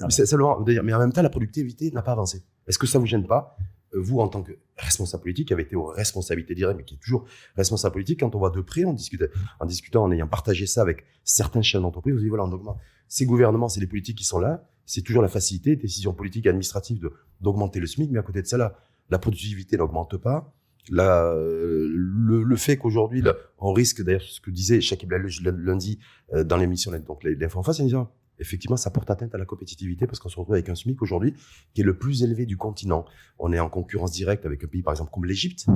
[0.84, 2.42] mais en même temps, la productivité n'a pas avancé.
[2.68, 3.56] Est-ce que ça vous gêne pas,
[3.94, 7.00] vous en tant que responsable politique, qui avez été aux responsabilités directes, mais qui est
[7.00, 7.26] toujours
[7.56, 8.96] responsable politique, quand on voit de près, on
[9.60, 12.78] en discutant, en ayant partagé ça avec certains chefs d'entreprise, vous dites voilà, on augmente.
[13.08, 16.50] Ces gouvernements, c'est les politiques qui sont là, c'est toujours la facilité, décision politique et
[16.50, 18.78] administrative d'augmenter le SMIC, mais à côté de ça, là,
[19.10, 20.54] la productivité n'augmente pas.
[20.90, 23.24] La, le, le fait qu'aujourd'hui,
[23.60, 26.00] on risque, d'ailleurs, ce que disait Lallouche lundi
[26.34, 27.98] euh, dans l'émission, donc l'info en face, il disait,
[28.42, 31.34] effectivement, ça porte atteinte à la compétitivité parce qu'on se retrouve avec un SMIC aujourd'hui
[31.74, 33.06] qui est le plus élevé du continent.
[33.40, 35.68] On est en concurrence directe avec un pays, par exemple, comme l'Égypte,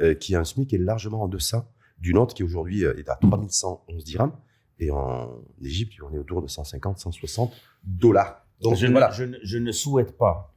[0.00, 2.98] euh, qui a un SMIC qui est largement en deçà du nôtre, qui aujourd'hui euh,
[2.98, 4.32] est à 3111 dirhams.
[4.78, 7.52] Et en Égypte, on est autour de 150, 160
[7.84, 8.46] dollars.
[8.60, 9.08] Donc, je, voilà.
[9.08, 10.54] ne, je, ne, je, ne, souhaite pas,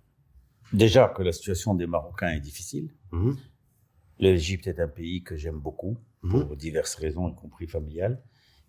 [0.73, 2.89] déjà que la situation des Marocains est difficile.
[3.11, 3.31] Mmh.
[4.19, 6.29] L'Égypte est un pays que j'aime beaucoup, mmh.
[6.41, 8.21] pour diverses raisons, y compris familiales.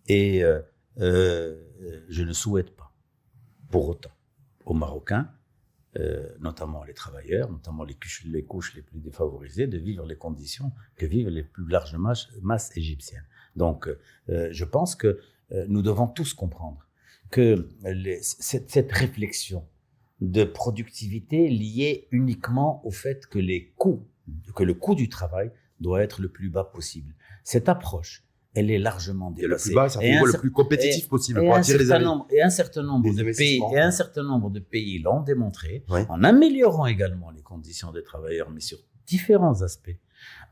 [0.06, 0.60] Et euh,
[0.96, 2.92] je ne souhaite pas,
[3.70, 4.12] pour autant,
[4.66, 5.30] aux Marocains,
[5.98, 8.24] euh, notamment les travailleurs, notamment les couches,
[8.76, 13.26] les plus défavorisées, de vivre les conditions que vivent les plus larges masses, égyptiennes.
[13.56, 13.88] Donc,
[14.28, 15.18] euh, je pense que
[15.50, 16.86] euh, nous devons tous comprendre
[17.30, 17.68] que
[18.22, 19.66] cette, réflexion
[20.20, 23.40] de productivité liée uniquement au fait que
[24.54, 25.50] que le coût du travail
[25.80, 27.16] doit être le plus bas possible.
[27.42, 28.22] Cette approche
[28.54, 29.44] elle est largement dépassée.
[29.44, 32.50] Et le plus bas, c'est le plus compétitif possible pour attirer les nombre, Et un
[32.50, 37.30] certain nombre de pays, et un certain nombre de pays l'ont démontré, en améliorant également
[37.30, 39.96] les conditions des travailleurs, mais sur différents aspects,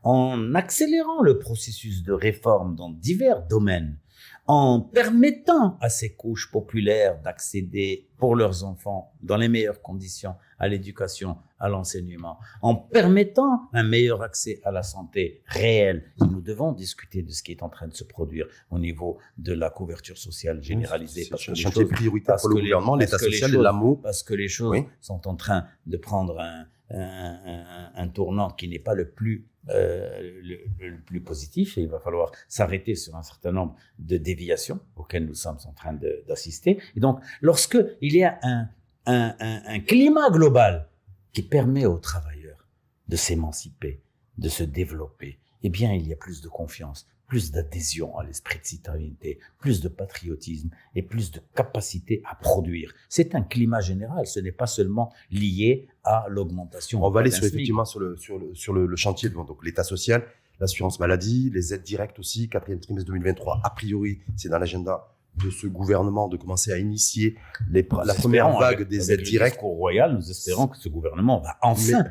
[0.03, 3.99] en accélérant le processus de réforme dans divers domaines,
[4.47, 10.69] en permettant à ces couches populaires d'accéder pour leurs enfants dans les meilleures conditions à
[10.69, 16.05] l'éducation, à l'enseignement, en permettant un meilleur accès à la santé réelle.
[16.21, 19.53] Nous devons discuter de ce qui est en train de se produire au niveau de
[19.53, 21.25] la couverture sociale généralisée.
[21.25, 24.01] C'est un chantier prioritaire pour le gouvernement, l'État social et l'amour.
[24.03, 28.69] Parce que les choses sont en train de prendre un, un, un, un tournant qui
[28.69, 33.15] n'est pas le plus euh, le, le, plus positif et il va falloir s'arrêter sur
[33.17, 35.93] un certain nombre de déviations auxquelles nous sommes en train
[36.27, 36.81] d'assister.
[36.97, 38.71] Et donc, lorsque il y a un,
[39.09, 40.89] un, un, un climat global
[41.33, 42.69] qui permet aux travailleurs
[43.09, 44.03] de s'émanciper,
[44.37, 48.59] de se développer, eh bien, il y a plus de confiance, plus d'adhésion à l'esprit
[48.59, 52.93] de citoyenneté, plus de patriotisme et plus de capacité à produire.
[53.09, 57.05] C'est un climat général, ce n'est pas seulement lié à l'augmentation.
[57.05, 60.25] On va aller sur, effectivement sur le, sur le, sur le, chantier, donc l'État social,
[60.61, 65.15] l'assurance maladie, les aides directes aussi, quatrième trimestre 2023, a priori, c'est dans l'agenda
[65.45, 67.37] de ce gouvernement de commencer à initier
[67.71, 69.59] les, la première vague des aides directes.
[69.63, 72.05] Au Royal, nous espérons que ce gouvernement va enfin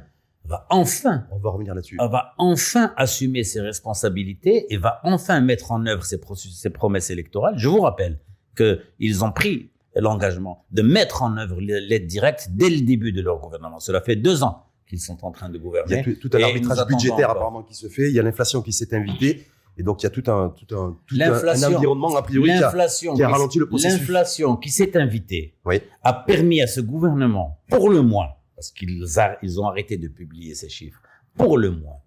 [0.48, 5.72] va enfin, on va revenir là-dessus, va enfin assumer ses responsabilités et va enfin mettre
[5.72, 7.56] en œuvre ses, ses promesses électorales.
[7.58, 8.20] Je vous rappelle
[8.56, 13.40] qu'ils ont pris l'engagement de mettre en œuvre l'aide directe dès le début de leur
[13.40, 13.80] gouvernement.
[13.80, 16.04] Cela fait deux ans qu'ils sont en train de gouverner.
[16.06, 18.10] Il y a tout, un arbitrage budgétaire apparemment qui se fait.
[18.10, 19.48] Il y a l'inflation qui s'est invitée.
[19.78, 22.64] Et donc, il y a tout un, tout un, tout un, environnement, a priori, qui
[22.64, 24.00] a, qui a ralenti le processus.
[24.00, 25.82] L'inflation qui s'est invitée oui.
[26.04, 29.06] a permis à ce gouvernement, pour le moins, parce qu'ils
[29.44, 31.00] ils ont arrêté de publier ces chiffres,
[31.36, 31.98] pour le moins,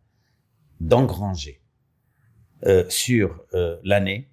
[0.80, 1.60] d'engranger
[2.66, 4.30] euh, sur euh, l'année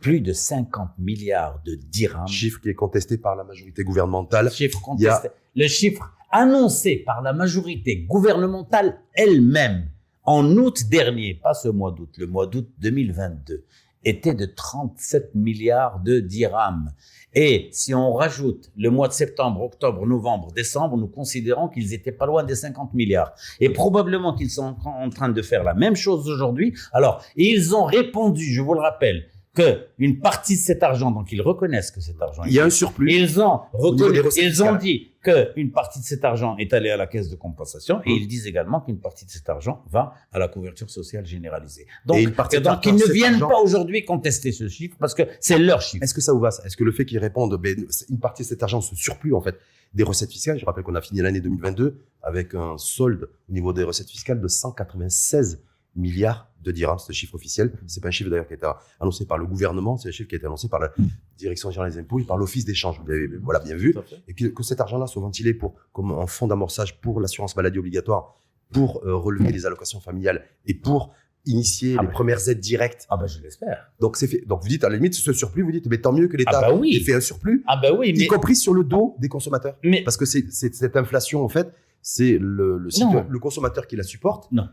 [0.00, 2.28] plus de 50 milliards de dirhams.
[2.28, 4.50] Chiffre qui est contesté par la majorité gouvernementale.
[4.50, 5.28] Chiffre contesté.
[5.54, 9.88] Le chiffre annoncé par la majorité gouvernementale elle-même
[10.24, 13.64] en août dernier, pas ce mois d'août, le mois d'août 2022,
[14.04, 16.92] était de 37 milliards de dirhams.
[17.34, 22.12] Et si on rajoute le mois de septembre, octobre, novembre, décembre, nous considérons qu'ils étaient
[22.12, 23.32] pas loin des 50 milliards.
[23.60, 26.74] Et probablement qu'ils sont en train de faire la même chose aujourd'hui.
[26.92, 31.30] Alors, ils ont répondu, je vous le rappelle, que une partie de cet argent, donc
[31.30, 33.12] ils reconnaissent que cet argent, il y a un surplus.
[33.12, 36.96] Ils ont reconnu, ils ont dit que une partie de cet argent est allée à
[36.96, 38.16] la caisse de compensation et mmh.
[38.16, 41.86] ils disent également qu'une partie de cet argent va à la couverture sociale généralisée.
[42.04, 45.80] Donc, et donc ils ne viennent pas aujourd'hui contester ce chiffre parce que c'est leur
[45.80, 46.02] chiffre.
[46.02, 48.48] Est-ce que ça vous va Est-ce que le fait qu'ils répondent, ben, une partie de
[48.48, 49.56] cet argent, ce surplus en fait
[49.94, 53.72] des recettes fiscales, je rappelle qu'on a fini l'année 2022 avec un solde au niveau
[53.72, 55.62] des recettes fiscales de 196
[55.94, 57.72] milliards de dirhams, c'est le chiffre officiel.
[57.86, 58.66] C'est pas un chiffre d'ailleurs qui a été
[59.00, 60.92] annoncé par le gouvernement, c'est un chiffre qui a été annoncé par la
[61.38, 63.00] direction générale des impôts et par l'office d'échange.
[63.00, 63.94] Vous l'avez voilà bien vu.
[64.28, 67.78] Et que, que cet argent-là soit ventilé pour comme un fonds d'amorçage pour l'assurance maladie
[67.78, 68.40] obligatoire,
[68.72, 71.12] pour euh, relever les allocations familiales et pour
[71.46, 73.06] initier ah les bah, premières aides directes.
[73.10, 73.90] Ah ben je l'espère.
[74.00, 74.42] Donc c'est fait.
[74.46, 76.52] Donc vous dites à la limite ce surplus, vous dites mais tant mieux que l'État
[76.54, 76.96] ah bah oui.
[76.96, 77.62] ait fait un surplus.
[77.66, 79.76] Ah ben oui, y compris sur le dos des consommateurs.
[79.82, 82.88] Mais parce que c'est cette inflation en fait, c'est le, le,
[83.28, 84.50] le consommateur qui la supporte.
[84.52, 84.68] Non.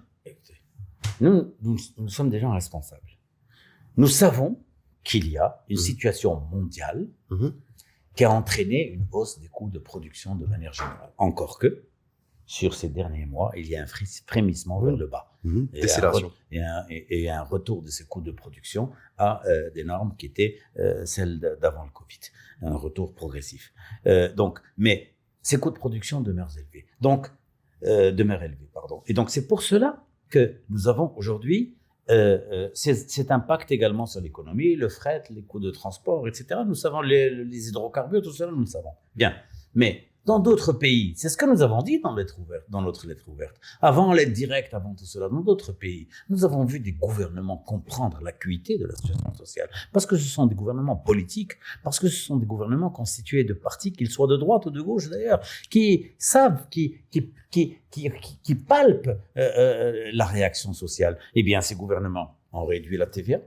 [1.19, 3.17] Nous, nous, sommes des gens responsables.
[3.97, 4.59] Nous savons
[5.03, 5.79] qu'il y a une mmh.
[5.79, 7.49] situation mondiale mmh.
[8.15, 11.11] qui a entraîné une hausse des coûts de production de manière générale.
[11.17, 11.85] Encore que,
[12.45, 13.87] sur ces derniers mois, il y a un
[14.27, 15.31] frémissement vers le bas.
[16.51, 20.27] Et, un, et, un, retour de ces coûts de production à euh, des normes qui
[20.27, 22.19] étaient euh, celles d'avant le Covid.
[22.61, 23.73] Un retour progressif.
[24.05, 26.85] Euh, donc, mais ces coûts de production demeurent élevés.
[26.99, 27.31] Donc,
[27.81, 29.01] demeurent élevés, pardon.
[29.07, 31.75] Et donc, c'est pour cela que nous avons aujourd'hui
[32.09, 36.61] euh, euh, cet impact également sur l'économie, le fret, les coûts de transport, etc.
[36.65, 38.91] Nous savons les, les hydrocarbures, tout cela, nous le savons.
[39.15, 39.33] Bien.
[39.75, 43.55] Mais dans d'autres pays, c'est ce que nous avons dit dans, notre lettre ouverte.
[43.81, 48.19] Avant l'aide directe, avant tout cela, dans d'autres pays, nous avons vu des gouvernements comprendre
[48.21, 49.69] l'acuité de la situation sociale.
[49.91, 51.53] Parce que ce sont des gouvernements politiques,
[51.83, 54.81] parce que ce sont des gouvernements constitués de partis, qu'ils soient de droite ou de
[54.81, 56.99] gauche d'ailleurs, qui savent, qui,
[58.67, 61.17] palpent euh, euh, la réaction sociale.
[61.33, 63.39] Eh bien, ces gouvernements ont réduit la TVA.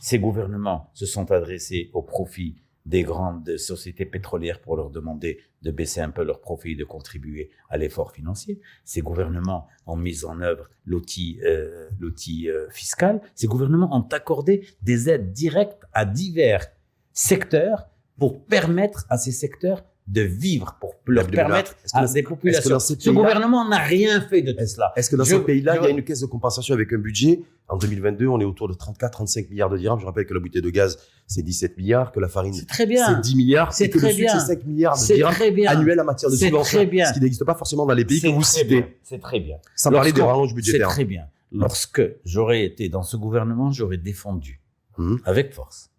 [0.00, 2.56] Ces gouvernements se sont adressés au profit
[2.90, 6.84] des grandes sociétés pétrolières pour leur demander de baisser un peu leurs profits et de
[6.84, 8.60] contribuer à l'effort financier.
[8.84, 13.22] Ces gouvernements ont mis en œuvre l'outil euh, euh, fiscal.
[13.36, 16.66] Ces gouvernements ont accordé des aides directes à divers
[17.12, 22.78] secteurs pour permettre à ces secteurs de vivre, pour leur permettre à des populations.
[22.80, 24.92] Ce gouvernement n'a rien fait de tout cela.
[24.96, 26.98] Est-ce que dans Je- ces pays-là, il y a une caisse de compensation avec un
[26.98, 27.42] budget?
[27.68, 30.00] En 2022, on est autour de 34-35 milliards de dirhams.
[30.00, 32.86] Je rappelle que la bouteille de gaz, c'est 17 milliards, que la farine, C'est très
[32.86, 33.06] bien.
[33.06, 36.00] c'est 10 milliards, C'est que très le sucre, c'est 5 milliards de C'est dirhams annuels
[36.00, 36.50] en matière de C'est
[36.86, 37.06] bien.
[37.06, 38.98] Ce qui n'existe pas forcément dans les pays que C'est vous citez.
[39.04, 39.58] C'est très bien.
[39.76, 40.88] sans parler des rallonges C'est budgétaires.
[40.88, 41.22] très bien.
[41.52, 44.60] Lorsque j'aurais été dans ce gouvernement, j'aurais défendu
[44.98, 45.18] Mhm.
[45.24, 45.89] avec force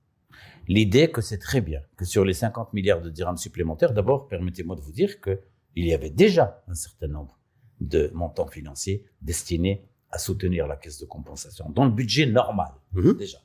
[0.73, 4.75] l'idée que c'est très bien que sur les 50 milliards de dirhams supplémentaires, d'abord, permettez-moi
[4.75, 5.41] de vous dire que
[5.75, 7.37] il y avait déjà un certain nombre
[7.79, 13.17] de montants financiers destinés à soutenir la caisse de compensation dans le budget normal, Mhm.
[13.17, 13.39] déjà.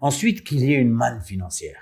[0.00, 1.80] Ensuite, qu'il y ait une manne financière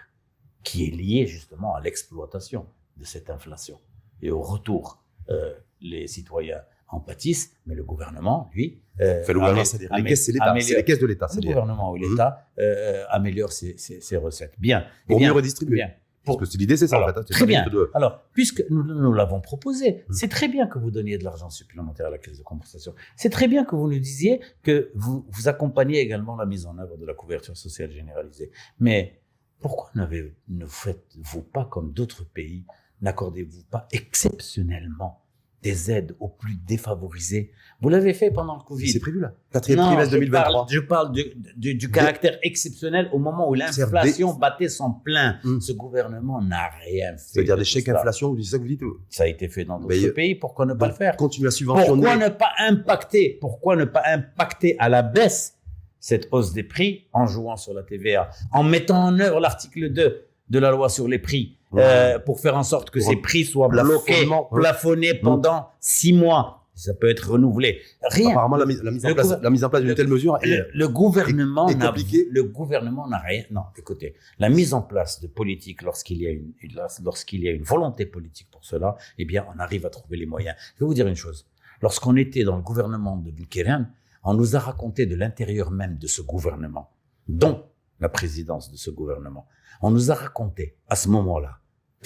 [0.62, 3.78] qui est liée justement à l'exploitation de cette inflation
[4.22, 5.02] et au retour.
[5.28, 9.90] Euh, les citoyens en pâtissent, mais le gouvernement, lui, euh, Fait le gouvernement, amé- c'est-à-dire
[9.92, 10.44] les amé- caisses, c'est l'État.
[10.44, 11.26] C'est améliore- les caisses de l'État.
[11.28, 12.10] le C'est les- gouvernement ou Mhm.
[12.10, 14.54] l'État euh, améliore ses, ses- ses recettes.
[14.58, 14.86] Bien.
[14.86, 15.74] Eh Pour bien, mieux redistribuer.
[15.76, 15.90] bien.
[16.24, 17.20] Parce que c'est l'idée, c'est ça, Alors, en fait.
[17.20, 17.24] hein.
[17.30, 17.64] Très bien.
[17.68, 20.14] de- Alors, puisque nous, nous l'avons proposé, Mhm.
[20.14, 22.94] c'est très bien que vous donniez de l'argent supplémentaire à la caisse de compensation.
[23.14, 26.78] C'est très bien que vous nous disiez que vous, vous accompagnez également la mise en
[26.78, 28.50] œuvre de la couverture sociale généralisée.
[28.80, 29.20] Mais
[29.60, 32.64] pourquoi ne faites-vous pas comme d'autres pays?
[33.02, 35.22] N'accordez-vous pas exceptionnellement
[35.62, 38.88] des aides aux plus défavorisés Vous l'avez fait pendant le Covid.
[38.88, 39.32] C'est prévu, là.
[39.52, 40.52] Quatrième Non, trimestre je 2023.
[40.52, 41.24] parle, je parle du,
[41.56, 45.38] du- du caractère exceptionnel au moment où l'inflation battait son plein.
[45.44, 45.60] Hum.
[45.60, 47.18] Ce gouvernement n'a rien fait.
[47.18, 49.78] C'est-à-dire de des chèques inflation, c'est ça que vous dites Ça a été fait dans
[49.80, 50.34] d'autres Mais, euh, pays.
[50.34, 51.16] Pourquoi ne pas le faire?
[51.16, 51.88] Continuer à subventionner.
[52.02, 53.38] Pourquoi ne pas impacter?
[53.40, 55.54] Pourquoi ne pas impacter à la baisse
[55.98, 60.22] cette hausse des prix en jouant sur la TVA, en mettant en œuvre l'article 2
[60.50, 61.56] de la loi sur les prix?
[61.76, 61.82] Ouais.
[61.84, 66.62] euh, pour faire en sorte que ces prix soient bloqués, plafonnés pendant six mois.
[66.78, 67.80] Ça peut être renouvelé.
[68.02, 68.32] Rien.
[68.32, 70.36] Apparemment, la mise, la mise en place, la mise en place d'une le- telle mesure
[70.42, 72.26] est, Le, le gouvernement n'a compliqué.
[72.30, 73.44] le gouvernement n'a rien.
[73.50, 77.48] Non, écoutez, la mise en place de politique lorsqu'il y a une une- lorsqu'il y
[77.48, 80.54] a une volonté politique pour cela, eh bien, on arrive à trouver les moyens.
[80.74, 81.46] Je vais vous dire une chose.
[81.80, 83.86] Lorsqu'on était dans le gouvernement de Bukéran,
[84.22, 86.90] on nous a raconté de l'intérieur même de ce gouvernement,
[87.26, 87.64] dont
[88.00, 89.46] la présidence de ce gouvernement,
[89.80, 91.58] on nous a raconté à ce moment-là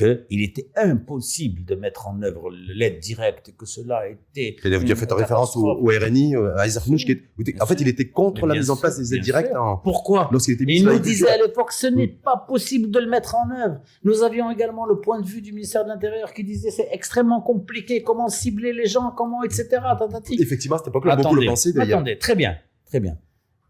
[0.02, 4.56] qu'il était impossible de mettre en œuvre l'aide directe, que cela était.
[4.58, 7.80] C'est-à-dire, vous une avez fait référence au, RNI, euh, à Nouch, qui étiez- en fait,
[7.80, 10.28] il était contre la mise en place des aides directes en- Pourquoi?
[10.32, 13.34] lorsqu'il était ministre il nous disait à l'époque ce n'est pas possible de le mettre
[13.36, 13.80] en œuvre.
[14.04, 17.40] Nous avions également le point de vue du ministère de l'Intérieur qui disait c'est extrêmement
[17.40, 19.66] compliqué, comment cibler les gens, comment, etc.
[19.98, 20.36] tatati.
[20.40, 21.98] Effectivement, à cette époque-là, beaucoup le pensaient d'ailleurs.
[21.98, 23.18] attendez, très bien, très bien.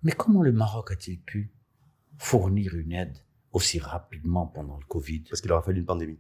[0.03, 1.53] Mais comment le Maroc a-t-il pu
[2.19, 3.16] fournir une aide
[3.52, 6.18] aussi rapidement pendant le Covid Parce qu'il aura fallu une pandémie.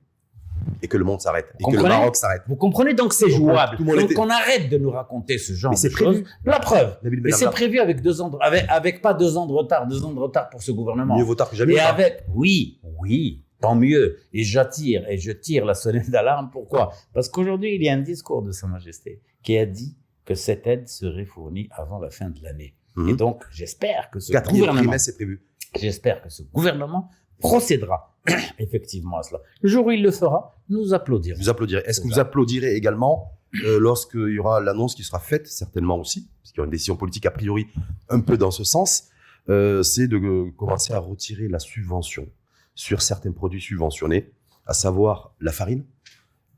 [0.82, 1.46] Et que le monde s'arrête.
[1.58, 2.42] Et que le Maroc s'arrête.
[2.46, 3.76] Vous comprenez donc c'est jouable.
[3.78, 6.22] tout Donc était- on arrête de nous raconter ce genre Mais de choses.
[6.44, 6.98] La preuve.
[7.02, 10.04] Mais c'est prévu avec deux ans, de- avec, avec pas deux ans de retard, deux
[10.04, 11.16] ans de retard pour ce gouvernement.
[11.16, 11.74] mieux vaut tard que jamais.
[11.74, 14.18] Et avec, oui, oui, tant mieux.
[14.34, 16.50] Et j'attire et je tire la sonnette d'alarme.
[16.52, 16.92] Pourquoi?
[17.14, 20.66] Parce qu'aujourd'hui, il y a un discours de Sa Majesté qui a dit que cette
[20.66, 22.74] aide serait fournie avant la fin de l'année.
[22.96, 23.08] Mhm.
[23.08, 25.42] Et donc, j'espère que ce Quatrième gouvernement, trimestre, c'est prévu.
[25.78, 27.08] j'espère que ce gouvernement
[27.40, 28.14] procédera
[28.58, 29.40] effectivement à cela.
[29.62, 31.38] Le jour où il le fera, nous applaudirons.
[31.38, 31.82] Vous applaudirez.
[31.86, 33.32] Est-ce que vous applaudirez également
[33.64, 36.70] euh, lorsqu'il y aura l'annonce qui sera faite, certainement aussi, parce qu'il y aura une
[36.70, 37.66] décision politique a priori
[38.08, 39.08] un peu dans ce sens,
[39.48, 42.28] euh, c'est de euh, commencer à retirer la subvention
[42.74, 44.30] sur certains produits subventionnés,
[44.66, 45.84] à savoir la farine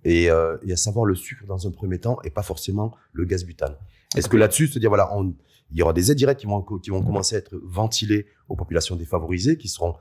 [0.05, 3.25] et, euh, et à savoir le sucre dans un premier temps et pas forcément le
[3.25, 3.77] gaz butane.
[4.17, 5.35] Est-ce que là-dessus, se dire voilà, on-
[5.71, 8.57] il y aura des aides directes qui vont, qui vont commencer à être ventilées aux
[8.57, 9.95] populations défavorisées, qui seront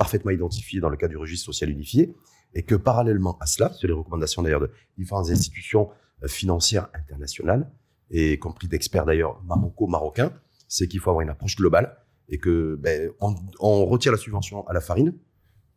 [0.00, 2.14] parfaitement identifiées dans le cadre du registre social unifié,
[2.54, 5.90] et que parallèlement à cela, sur les recommandations d'ailleurs de différentes institutions
[6.24, 7.70] euh, financières internationales,
[8.10, 10.32] et compris d'experts d'ailleurs maroco-marocains,
[10.66, 11.96] c'est qu'il faut avoir une approche globale
[12.30, 15.12] et que ben, on, on retire la subvention à la farine,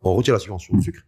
[0.01, 1.01] on retire la subvention au sucre,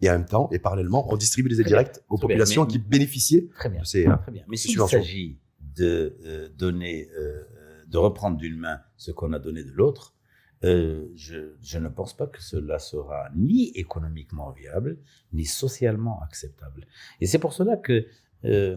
[0.00, 2.22] et en même temps, et parallèlement, on distribue les aides directes aux bien.
[2.26, 3.82] populations Mais- qui bénéficiaient Très bien.
[3.82, 4.44] de ces, euh, Très bien.
[4.48, 5.38] Mais s'il s'agit
[5.76, 7.42] de euh, donner, euh,
[7.86, 10.14] de reprendre d'une main ce qu'on a donné de l'autre,
[10.64, 14.98] euh, je, je, ne pense pas que cela sera ni économiquement viable,
[15.32, 16.86] ni socialement acceptable.
[17.20, 18.06] Et c'est pour cela que
[18.44, 18.76] euh,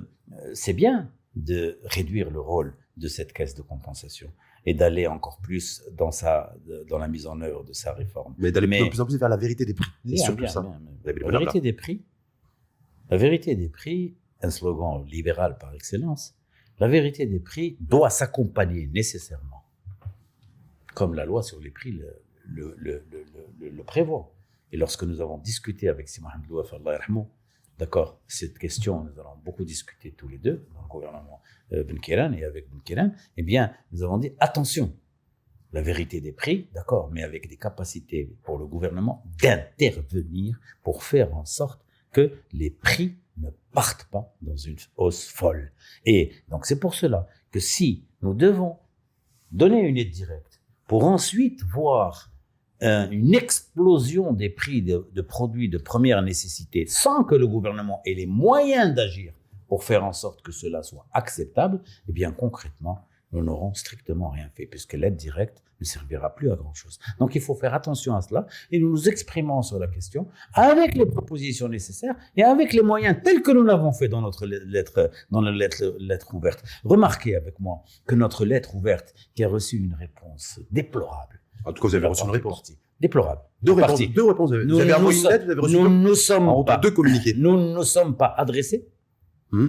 [0.54, 4.32] c'est bien de réduire le rôle de cette caisse de compensation
[4.65, 6.56] et d'aller encore plus dans, sa,
[6.89, 8.34] dans la mise en œuvre de sa réforme.
[8.39, 9.91] Mais d'aller de plus en plus vers la vérité des prix.
[10.04, 10.62] Bien, surtout bien, ça.
[10.62, 12.04] Bien, la vérité des prix,
[13.10, 16.36] la vérité des prix, un slogan libéral par excellence,
[16.80, 19.55] la vérité des prix doit s'accompagner nécessairement
[20.96, 22.02] comme la loi sur les prix
[22.46, 24.34] le, prévoit.
[24.72, 26.74] Et lorsque nous avons discuté avec Simon Hamdouaf,
[27.78, 32.32] d'accord, cette question, nous allons beaucoup discuter tous les deux, dans le gouvernement Ben Kiran
[32.34, 34.92] et avec Ben Kiran, eh bien, nous avons dit attention,
[35.74, 41.36] la vérité des prix, d'accord, mais avec des capacités pour le gouvernement d'intervenir pour faire
[41.36, 45.74] en sorte que les prix ne partent pas dans une hausse folle.
[46.06, 48.78] Et donc, c'est pour cela que si nous devons
[49.52, 50.55] donner une aide directe,
[50.88, 52.32] pour ensuite voir
[52.84, 58.02] euh, une explosion des prix de, de, produits de première nécessité sans que le gouvernement
[58.06, 59.34] ait les moyens d'agir
[59.67, 64.50] pour faire en sorte que cela soit acceptable, eh bien concrètement, nous n'aurons strictement rien
[64.56, 67.00] fait puisque l'aide directe ne servira plus à grand-chose.
[67.19, 70.95] Donc il faut faire attention à cela et nous nous exprimons sur la question avec
[70.95, 75.12] les propositions nécessaires et avec les moyens tels que nous l'avons fait dans notre lettre,
[75.32, 76.63] dans la lettre, lettre ouverte.
[76.84, 81.41] Remarquez avec moi que notre lettre ouverte qui a reçu une réponse déplorable.
[81.65, 82.74] En tout cas, vous avez reçu une réponse.
[83.00, 83.41] Déplorable.
[83.62, 84.02] Deux réponses.
[84.13, 84.50] Deux réponses.
[84.52, 87.34] Vous avez nous, une lettre, vous avez reçu nous, nous sommes pas, deux communiqués.
[87.36, 88.88] Nous ne nous sommes pas adressés
[89.52, 89.67] hmm?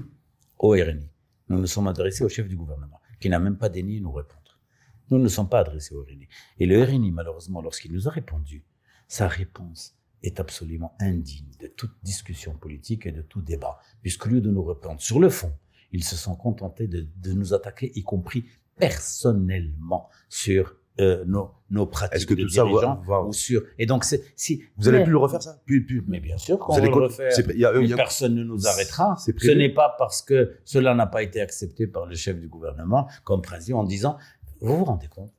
[0.59, 1.11] au RNI.
[1.49, 4.59] Nous nous sommes adressés au chef du gouvernement, qui n'a même pas daigné nous répondre.
[5.11, 6.29] Nous ne sommes pas adressés au RNI.
[6.59, 8.65] Et le RNI, malheureusement, lorsqu'il nous a répondu,
[9.07, 14.41] sa réponse est absolument indigne de toute discussion politique et de tout débat, puisqu'au lieu
[14.41, 15.53] de nous répondre sur le fond,
[15.93, 21.87] ils se sont contentés de, de nous attaquer, y compris personnellement, sur euh, nos, nos
[21.87, 24.89] pratiques Est-ce que de tout ça va, va- ou sur et donc c'est si Vous
[24.89, 25.61] allez plus le refaire ça?
[25.67, 26.03] Plus, plus.
[26.09, 27.31] mais bien sûr qu'on va le refaire.
[27.55, 29.17] y a- il y a- personne ne nous arrêtera.
[29.19, 33.09] ce n'est pas parce que cela n'a pas été accepté par le chef du gouvernement
[33.25, 34.17] comme principe en disant
[34.61, 35.33] vous vous rendez compte?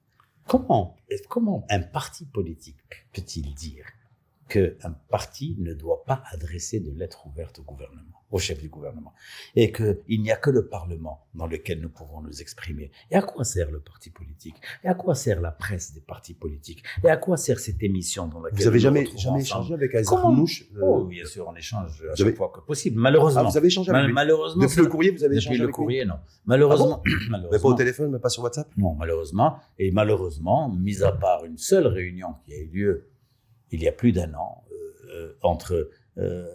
[0.47, 0.95] Comment
[1.27, 2.77] comment un parti politique
[3.13, 3.85] peut-il dire
[4.47, 9.13] qu'un parti ne doit pas adresser de lettre ouverte au gouvernement, au chef du gouvernement,
[9.55, 12.91] et qu'il n'y a que le Parlement dans lequel nous pouvons nous exprimer.
[13.09, 14.55] Et à quoi sert le parti politique?
[14.83, 16.83] Et à quoi sert la presse des partis politiques?
[17.05, 19.73] Et à quoi sert cette émission dans laquelle Vous avez nous jamais, nous jamais échangé
[19.75, 20.21] avec Comment?
[20.23, 22.97] Khounouch euh, Oh, bien sûr, on échange à chaque avez- fois que possible.
[22.99, 25.63] ah, Malheureusement, vous avez échangé avec lui malheureusement, Depuis le courrier, vous avez échangé le
[25.63, 26.15] avec lui courrier, non.
[26.45, 28.67] Malheureusement, Mais pas malheureusement, au téléphone, mais pas sur WhatsApp?
[28.77, 33.07] Non, malheureusement, et malheureusement, mis à part une seule réunion qui a eu lieu
[33.71, 34.75] il y a plus d'un an euh,
[35.13, 36.45] euh, entre euh,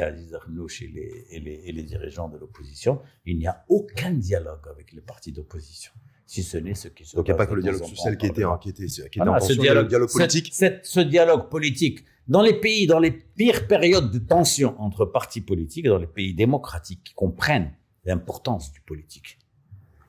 [0.00, 4.12] Aziz Arnouch et les, et, les, et les dirigeants de l'opposition, il n'y a aucun
[4.12, 5.92] dialogue avec les partis d'opposition,
[6.26, 8.16] si ce n'est ce qui se Donc il n'y a pas que le dialogue social
[8.16, 10.50] qui était, qui était, qui était voilà, en ce tension, dialogue, politique.
[10.52, 15.42] cette- ce dialogue politique, dans les pays, dans les pires périodes de tension entre partis
[15.42, 17.72] politiques, dans les pays démocratiques qui comprennent
[18.04, 19.38] l'importance du politique.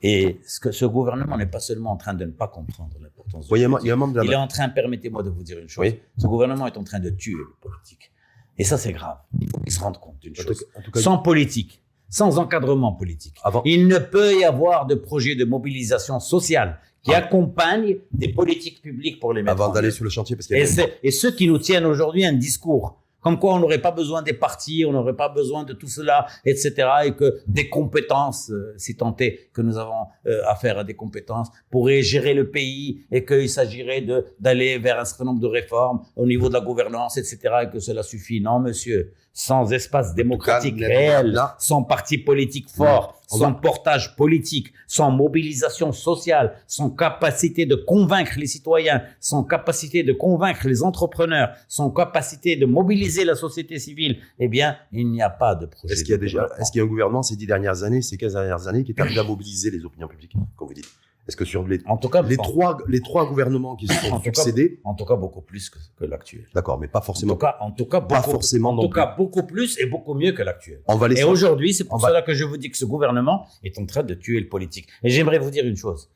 [0.01, 3.47] Et ce, que, ce gouvernement n'est pas seulement en train de ne pas comprendre l'importance
[3.49, 4.35] Oui, il y du a politique, il y a un membre de la il est
[4.35, 5.99] en train, permettez-moi de vous dire une chose, Oui.
[6.17, 8.11] ce gouvernement est en train de tuer le politique.
[8.57, 9.17] Et ça, c'est grave.
[9.39, 10.59] Il faut qu'il se rende compte d'une chose.
[10.59, 14.85] cas- en tout cas, Sans politique, sans encadrement politique, avant, il ne peut y avoir
[14.85, 17.17] de projet de mobilisation sociale qui Ah.
[17.17, 20.59] accompagne des politiques publiques pour les mettre avant d'aller sur le chantier, parce qu'il y
[20.59, 23.89] Et, a et ceux qui nous tiennent aujourd'hui un discours, comme quoi on n'aurait pas
[23.89, 28.51] besoin des partis, on n'aurait pas besoin de tout cela, etc., et que des compétences,
[28.51, 32.51] euh, si tant est que nous avons euh, affaire à des compétences, pourraient gérer le
[32.51, 34.05] pays, et qu'il s'agirait
[34.39, 37.79] d'aller vers un certain nombre de réformes au niveau de la gouvernance, etc., et que
[37.79, 38.41] cela suffit.
[38.41, 45.91] Non, monsieur, sans espace démocratique réel, sans parti politique fort, sans portage politique, sans mobilisation
[45.91, 52.55] sociale, sans capacité de convaincre les citoyens, sans capacité de convaincre les entrepreneurs, sans capacité
[52.55, 55.93] de mobiliser la société civile, eh bien, il n'y a pas de projet.
[55.93, 58.01] Est-ce qu'il y a déjà, est-ce qu'il y a un gouvernement ces dix dernières années,
[58.01, 60.89] ces 15 dernières années, qui est arrivé à mobiliser les opinions publiques, comme vous dites?
[61.27, 63.93] Est-ce que sur les, En tout cas, les en- trois, les trois gouvernements qui se
[64.07, 66.45] sont En cas, succédés, en tout cas, beaucoup plus que, que l'actuel.
[66.53, 68.81] d'accord, mais pas En forcément, tout cas, en tout cas, pas beaucoup, forcément en non
[68.83, 68.99] tout plus.
[69.01, 70.81] cas, beaucoup plus et beaucoup mieux que l'actuel.
[70.87, 72.85] On va Et aujourd'hui, c'est pour on va- cela que je vous dis que ce
[72.85, 74.87] gouvernement est en train de tuer le politique.
[75.03, 76.09] Et j'aimerais vous dire une chose.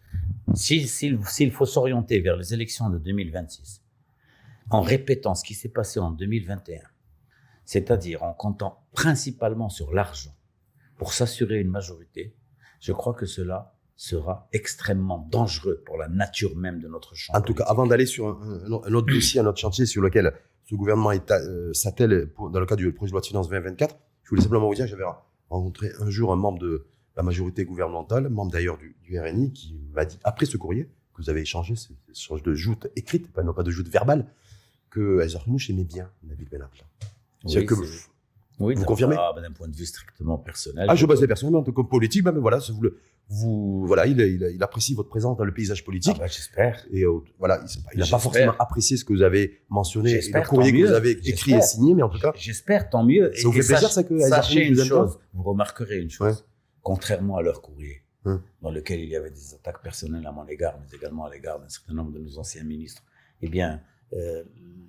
[0.54, 3.82] Si- S'il s'il faut s'orienter vers les élections de 2026,
[4.70, 6.82] en répétant ce qui s'est passé en 2021,
[7.66, 10.36] c'est-à-dire en comptant principalement sur l'argent
[10.98, 12.36] pour s'assurer une majorité,
[12.80, 17.34] je crois que cela sera extrêmement dangereux pour la nature même de notre champ.
[17.34, 20.34] En tout cas, avant d'aller sur un, autre dossier, un autre chantier sur lequel
[20.64, 24.30] ce gouvernement euh, s'attelle dans le cadre du projet de loi de finances 2024, je
[24.30, 25.04] voulais simplement vous dire que j'avais
[25.50, 26.86] rencontré un jour un membre de,
[27.18, 31.22] la majorité gouvernementale, membre d'ailleurs du, du RNI, qui m'a dit, après ce courrier, que
[31.22, 34.26] vous avez échangé, ce échange de joute écrite, pas, non pas de joute verbale,
[34.90, 36.84] que Azer Renouch aimait bien Nabil Benabla.
[37.44, 38.08] Oui, que c'est-
[38.62, 40.88] oui, vous confirmez ben, D'un point de vue strictement personnel.
[40.90, 42.98] Ah, je basais personnellement, en tant que politique, ben, mais voilà, ça vous, le-
[43.30, 46.18] vous, voilà il, il, il apprécie votre présence dans le paysage Ah, politique.
[46.18, 46.84] ben, J'espère.
[46.92, 47.64] Et euh, voilà,
[47.94, 50.94] il n'a pas forcément apprécié ce que vous avez mentionné et le courrier que vous
[50.94, 53.32] avez écrit et signé, mais en tout cas, J'espère, tant mieux.
[53.36, 56.28] Ça vous fait plaisir, ça, que Sachez une chose, vous remarquerez une chose.
[56.40, 56.44] Ouais.
[56.82, 58.42] Contrairement à leur courrier, Hum.
[58.62, 61.58] dans lequel il y avait des attaques personnelles à mon égard, mais également à l'égard
[61.60, 63.02] d'un certain nombre de nos anciens ministres,
[63.42, 63.80] eh bien,
[64.14, 64.44] euh,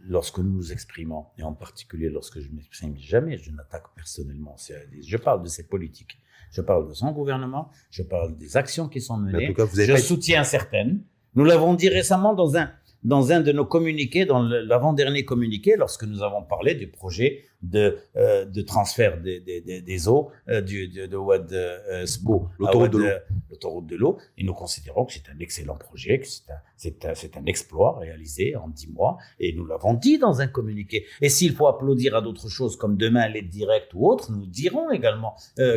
[0.06, 4.56] lorsque nous nous exprimons, et en particulier lorsque je m'exprime, jamais je n'attaque personnellement
[5.02, 6.18] Je parle de ses politiques.
[6.50, 9.64] Je parle de son gouvernement, je parle des actions qui sont en menées, tout cas,
[9.64, 11.00] vous je soutiens certaines.
[11.36, 12.72] Nous l'avons dit récemment dans un,
[13.04, 17.98] dans un de nos communiqués, dans l'avant-dernier communiqué, lorsque nous avons parlé du projet de,
[18.16, 22.48] euh, de transfert des, des, des, des eaux euh, du, de, de Ouad euh, Sbo
[22.58, 24.18] L'autoroute de l'eau.
[24.38, 28.56] Et nous considérons que c'est un excellent projet, que c'est un, un, un exploit réalisé
[28.56, 29.18] en dix mois.
[29.38, 31.04] Et nous l'avons dit dans un communiqué.
[31.20, 34.90] Et s'il faut applaudir à d'autres choses comme demain l'aide directe ou autre, nous dirons
[34.90, 35.34] également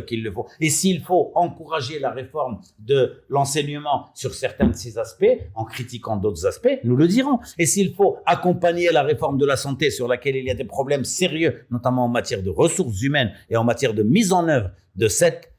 [0.07, 0.47] qu'il le faut.
[0.61, 5.25] Et s'il faut encourager la réforme de l'enseignement sur certains de ces aspects,
[5.55, 7.39] en critiquant d'autres aspects, nous le dirons.
[7.57, 10.63] Et s'il faut accompagner la réforme de la santé sur laquelle il y a des
[10.63, 14.69] problèmes sérieux, notamment en matière de ressources humaines et en matière de mise en œuvre
[14.95, 15.49] de cette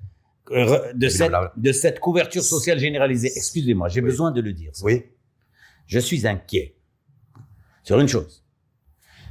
[0.51, 3.33] euh, de cette, de cette couverture sociale généralisée.
[3.35, 4.07] Excusez-moi, j'ai Oui.
[4.11, 4.73] besoin de le dire.
[4.83, 5.05] Oui,
[5.87, 6.77] Je suis inquiet
[7.83, 8.45] sur une chose.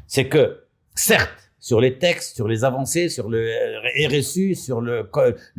[0.08, 0.64] C'est que,
[0.96, 3.48] certes, sur les textes, sur les avancées, sur le
[4.10, 5.08] RSU, sur le,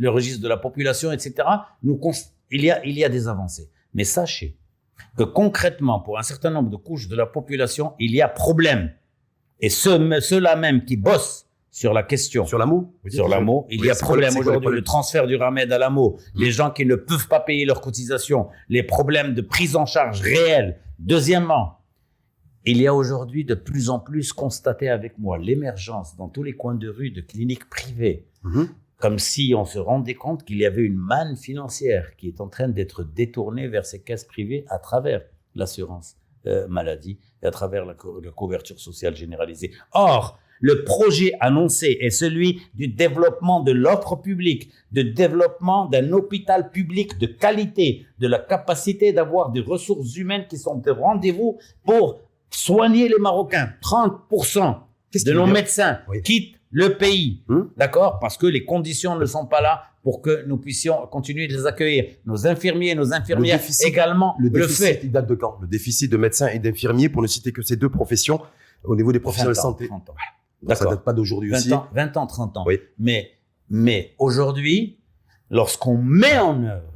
[0.09, 1.35] registre de la population, etc.,
[1.83, 2.01] nous,
[2.51, 3.71] il, y a, il y a des avancées.
[3.95, 4.57] Mais sachez
[5.17, 8.93] que concrètement, pour un certain nombre de couches de la population, il y a problème.
[9.65, 12.59] Et ceux, ceux-là même qui bossent sur la question sur
[13.03, 13.67] dites sur l'AMO.
[13.71, 16.71] Il Oui, y a problème quoi aujourd'hui, le transfert du RAMED à l'AMO, les gens
[16.71, 20.79] qui ne peuvent pas payer leurs cotisations, les problèmes de prise en charge réels.
[20.99, 21.79] Deuxièmement,
[22.67, 26.53] il y a aujourd'hui de plus en plus constaté avec moi l'émergence dans tous les
[26.55, 28.69] coins de rue de cliniques privées, Mhm.
[28.99, 32.49] comme si on se rendait compte qu'il y avait une manne financière qui est en
[32.49, 35.23] train d'être détournée vers ces caisses privées à travers
[35.55, 39.73] l'assurance euh, maladie et à travers la, co- la couverture sociale généralisée.
[39.93, 46.71] Or, le projet annoncé est celui du développement de l'offre publique, de développement d'un hôpital
[46.71, 52.21] public de qualité, de la capacité d'avoir des ressources humaines qui sont de rendez-vous pour
[52.51, 53.71] soigner les Marocains.
[53.83, 54.77] 30%
[55.11, 56.23] Qu'est-ce de nos médecins Oui.
[56.23, 57.71] quittent le pays, Hum.
[57.77, 61.55] d'accord Parce que les conditions ne sont pas là pour que nous puissions continuer de
[61.57, 62.05] les accueillir.
[62.27, 65.01] Nos infirmiers, nos infirmières déficit- également Le le, déficit, fait.
[65.05, 65.57] il date de quand?
[65.63, 68.41] Le déficit de médecins et d'infirmiers, pour ne citer que ces deux professions,
[68.83, 69.87] au niveau des professionnels de 20 ans, santé.
[69.87, 70.15] 30 ans.
[70.75, 71.73] Ça date pas d'aujourd'hui 20 aussi.
[71.73, 72.65] ans, 20 ans, 30 ans.
[72.67, 72.81] Oui.
[72.99, 73.31] Mais,
[73.71, 74.99] mais aujourd'hui,
[75.51, 76.93] lorsqu'on met en œuvre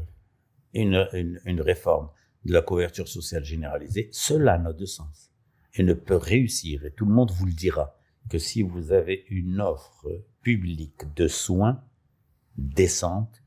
[0.74, 2.08] une, une, une réforme
[2.44, 5.30] de la couverture sociale généralisée, cela n'a de sens
[5.74, 7.97] et ne peut réussir, et tout le monde vous le dira,
[8.28, 11.82] que si vous avez une offre publique de soins
[12.56, 13.42] décente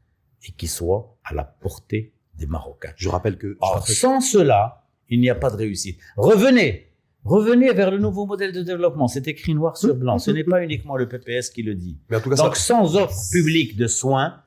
[0.47, 2.93] et qui soit à la portée des Marocains.
[2.95, 3.57] Je rappelle que.
[3.59, 5.99] Or, sans cela, il n'y a pas de réussite.
[6.17, 6.87] Revenez,
[7.23, 9.07] revenez vers le nouveau modèle de développement.
[9.07, 10.17] C'est écrit noir sur blanc.
[10.17, 11.99] Ce n'est pas uniquement le PPS qui le dit.
[12.09, 14.41] Mais en tout cas, Donc, ça, sans offre publique de soins,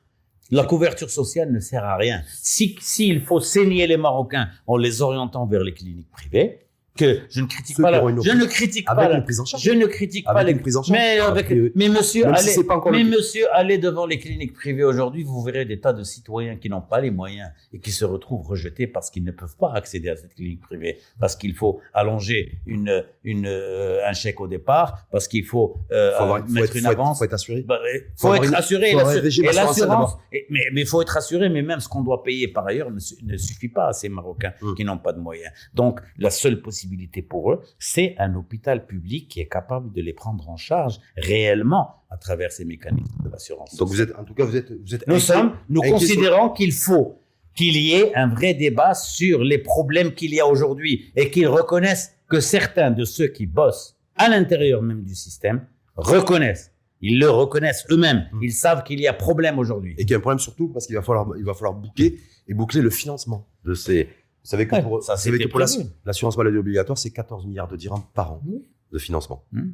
[0.51, 2.21] la couverture sociale ne sert à rien.
[2.27, 6.64] Si, s'il faut saigner les Marocains en les orientant vers les cliniques privées,
[6.97, 9.45] que je ne critique Ceux pas la, je ne critique pas la, une prise en
[9.45, 9.61] charge.
[9.63, 10.97] je ne critique pas Avec les, une prise en charge.
[10.97, 14.83] mais, avec- mais monsieur, si allez, pas mais le- monsieur, allez devant les cliniques privées
[14.85, 18.05] aujourd'hui, vous verrez des tas de citoyens qui n'ont pas les moyens et qui se
[18.05, 21.81] retrouvent rejetés parce qu'ils ne peuvent pas accéder à cette clinique privée, parce qu'il faut
[21.93, 26.53] allonger une, une, euh, un chèque au départ, parce qu'il faut, euh, faut avoir- faut
[26.53, 27.17] mettre être- une avance.
[27.19, 27.61] faut être assuré.
[27.67, 27.79] Bah,
[28.15, 28.91] Faut être une- assuré.
[28.93, 32.47] faut et l'assurance, mais mais il faut être assuré, mais même ce qu'on doit payer
[32.47, 34.73] par ailleurs ne, su- ne suffit pas à ces Marocains Mm.
[34.75, 35.51] qui n'ont pas de moyens.
[35.73, 36.84] Donc, la seule possibilité
[37.27, 42.03] pour eux, c'est un hôpital public qui est capable de les prendre en charge réellement
[42.09, 43.75] à travers ces mécanismes de l'assurance.
[43.75, 45.07] Donc vous êtes, en tout cas, vous êtes, vous êtes.
[45.07, 47.19] Nous inquiet- sommes, nous considérons qu'il faut
[47.55, 51.47] qu'il y ait un vrai débat sur les problèmes qu'il y a aujourd'hui et qu'ils
[51.47, 55.65] reconnaissent que certains de ceux qui bossent à l'intérieur même du système
[55.95, 56.71] reconnaissent.
[57.01, 58.27] Ils le reconnaissent eux-mêmes.
[58.33, 58.43] Mm.
[58.43, 59.93] Ils savent qu'il y a problème aujourd'hui.
[59.97, 62.19] Et qu'il y a un problème surtout parce qu'il va falloir, il va falloir boucler
[62.47, 64.09] et boucler le financement de ces.
[64.45, 65.89] Vous savez que Ouais, pour, ça, vous savez c'était que pour la- prévu.
[66.05, 68.63] l'assurance maladie obligatoire, c'est 14 milliards de dirhams par an Oui.
[68.91, 69.43] de financement.
[69.51, 69.71] Hmm.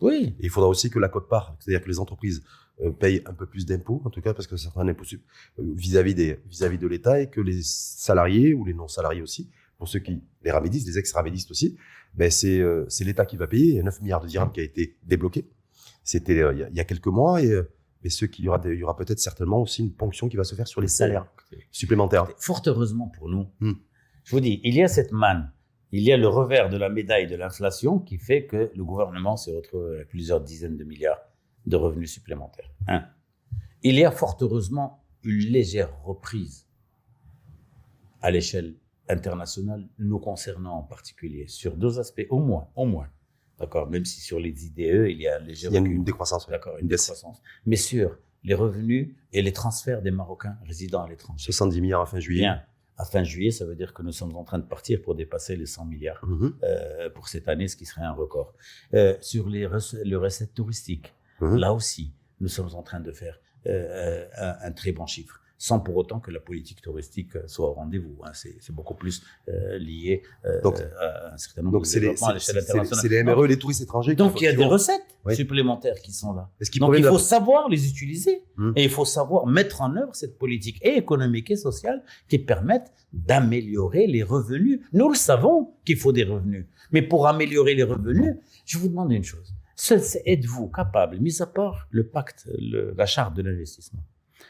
[0.00, 0.34] Oui.
[0.40, 2.42] Et il faudra aussi que la cote-part, c'est-à-dire que les entreprises
[2.82, 5.18] euh, payent un peu plus d'impôts, en tout cas parce que certains impôts euh,
[5.76, 9.98] vis-à-vis des vis-à-vis de l'État et que les salariés ou les non-salariés aussi, pour ceux
[9.98, 11.76] qui les ramédistes, les ex-ramédistes aussi,
[12.14, 13.66] ben c'est euh, c'est l'État qui va payer.
[13.68, 15.46] Il y a 9 milliards de dirhams qui a été débloqué.
[16.02, 17.70] C'était euh, il y a- il y a quelques mois et euh,
[18.02, 20.30] mais ceux qui, il y aura, des- il y aura peut-être certainement aussi une ponction
[20.30, 21.26] qui va se faire sur les salaires
[21.70, 22.26] supplémentaires.
[22.38, 23.72] Fort heureusement pour nous, Hmm.
[24.24, 25.52] Je vous dis, il y a cette manne,
[25.92, 29.36] il y a le revers de la médaille de l'inflation qui fait que le gouvernement
[29.36, 31.20] se retrouve avec plusieurs dizaines de milliards
[31.66, 32.70] de revenus supplémentaires.
[32.86, 33.04] Un.
[33.82, 36.66] Il y a fort heureusement une légère reprise
[38.22, 38.76] à l'échelle
[39.08, 43.08] internationale, nous concernant en particulier, sur deux aspects, au moins, au moins.
[43.58, 46.48] D'accord Même si sur les IDE, il y a Il y une décroissance.
[46.48, 47.42] D'accord, une décroissance.
[47.66, 51.44] Mais sur les revenus et les transferts des Marocains résidant à l'étranger.
[51.44, 52.42] 70 milliards à fin juillet.
[52.42, 52.62] Bien.
[53.00, 55.56] À fin juillet, ça veut dire que nous sommes en train de partir pour dépasser
[55.56, 58.52] les 100 milliards Mhm, euh, pour cette année, ce qui serait un record.
[58.92, 59.66] Euh, sur les
[60.12, 61.56] le recette touristique, mhm.
[61.56, 65.78] là aussi, nous sommes en train de faire euh, un, un très bon chiffre, sans
[65.78, 68.16] pour autant que la politique touristique soit au rendez-vous.
[68.24, 68.30] hein.
[68.32, 72.06] C'est beaucoup plus euh, lié euh, Donc- à un certain nombre Donc de c'est les,
[72.06, 73.12] développements à c'est- l'échelle c'est- c'est internationale.
[73.12, 74.14] les MRE, les touristes étrangers.
[74.14, 75.36] Donc il y a des recettes Oui.
[75.36, 76.48] supplémentaires qui sont là.
[76.78, 78.72] Donc il la- faut savoir les utiliser Hmm.
[78.74, 82.90] et il faut savoir mettre en œuvre cette politique et économique et sociale qui permettent
[83.12, 84.80] d'améliorer les revenus.
[84.94, 88.34] Nous le savons qu'il faut des revenus, mais pour améliorer les revenus,
[88.64, 89.52] je vous demande une chose.
[90.24, 94.02] Êtes-vous capable, mis à part le pacte, le- la charte de l'investissement,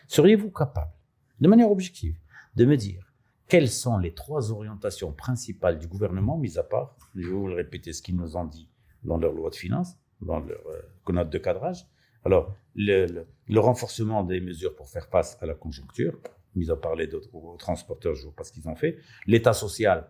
[0.08, 0.92] seriez-vous capable,
[1.40, 2.16] de manière objective,
[2.56, 3.06] de me dire
[3.48, 7.54] quelles sont les trois orientations principales du gouvernement, mis à part, je vais vous le
[7.54, 8.68] répéter, ce qu'ils nous ont dit
[9.02, 11.86] dans leur loi de finances, dans leur euh, note de cadrage.
[12.24, 16.16] Alors, le, le- le renforcement des mesures pour faire face à la conjoncture,
[16.54, 18.98] mis à part les aux transporteurs, je ne vois pas ce qu'ils ont fait.
[19.26, 20.08] L'État social,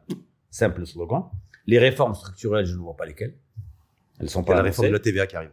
[0.50, 1.30] simple slogan.
[1.66, 3.36] Les réformes structurelles, je ne vois pas lesquelles.
[4.18, 4.98] Elles sont pas la réforme de la.
[4.98, 5.52] TVA qui arrive.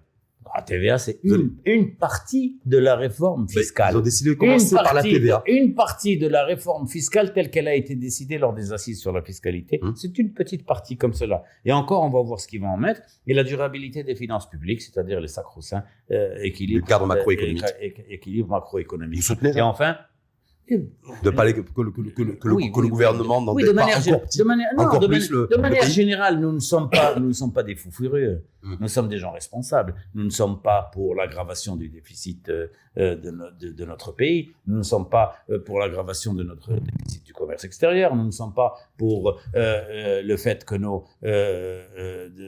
[0.55, 3.93] La TVA, c'est une, une partie de la réforme fiscale.
[3.93, 5.43] Ils ont décidé de commencer Une par la partie- TVA.
[5.47, 9.11] Une partie de la réforme fiscale telle qu'elle a été décidée lors des assises sur
[9.11, 9.93] la fiscalité, Hum.
[9.95, 11.43] c'est une petite partie comme cela.
[11.65, 13.01] Et encore, on va voir ce qu'ils vont en mettre.
[13.27, 17.63] Et la durabilité des finances publiques, c'est-à-dire les sacro-saints euh, équilibre, Le cadre euh, macroéconomique.
[17.81, 19.17] é- équilibre macroéconomique.
[19.19, 19.97] Vous soutenez Et enfin,
[21.23, 23.63] De pas les- que, que le- que que Oui, que le oui, gouvernement n'en oui,
[23.63, 26.51] de pas manière, encore de manière, non, encore de, plus le- de manière générale, nous
[26.51, 28.43] ne sommes pas, nous ne sommes pas des fous furieux.
[28.63, 28.75] Mm.
[28.81, 29.95] Nous sommes des gens responsables.
[30.13, 34.11] Nous ne sommes pas pour l'aggravation du déficit euh, euh, de, no- de- de notre
[34.11, 34.51] pays.
[34.65, 38.13] Nous ne sommes pas euh, pour l'aggravation de notre déficit du commerce extérieur.
[38.15, 41.05] Nous ne sommes pas pour euh, le fait que nos,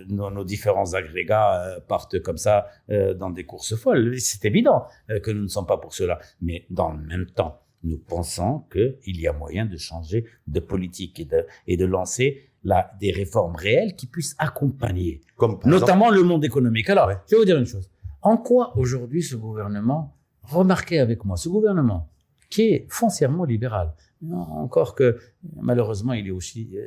[0.10, 2.68] nos, nos différents agrégats partent comme ça
[3.16, 4.20] dans des courses folles.
[4.20, 4.86] C'est évident
[5.24, 6.20] que nous ne sommes pas pour cela.
[6.42, 11.20] Mais dans le même temps, nous pensons qu'il y a moyen de changer de politique
[11.20, 15.80] et de, et de lancer la, des réformes réelles qui puissent accompagner Comme par exemple-
[15.82, 16.90] notamment le monde économique.
[16.90, 17.18] Alors, Ouais.
[17.28, 17.90] je vais vous dire une chose.
[18.22, 20.14] En quoi aujourd'hui ce gouvernement,
[20.44, 22.10] remarquez avec moi, ce gouvernement
[22.50, 23.94] qui est foncièrement libéral,
[24.32, 25.18] encore que
[25.62, 26.86] malheureusement il est aussi, euh,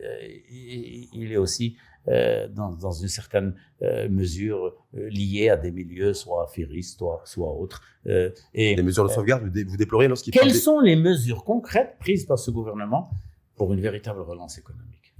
[0.50, 1.76] il il est aussi
[2.08, 7.22] euh, dans, dans une certaine euh, mesure euh, lié à des milieux soit affairistes, soit,
[7.24, 7.82] soit autres.
[8.54, 11.44] Et des mesures de sauvegarde, vous, dé- vous déplorez lorsqu'il quelles des- sont les mesures
[11.44, 13.10] concrètes prises par ce gouvernement
[13.54, 15.14] pour une véritable relance économique?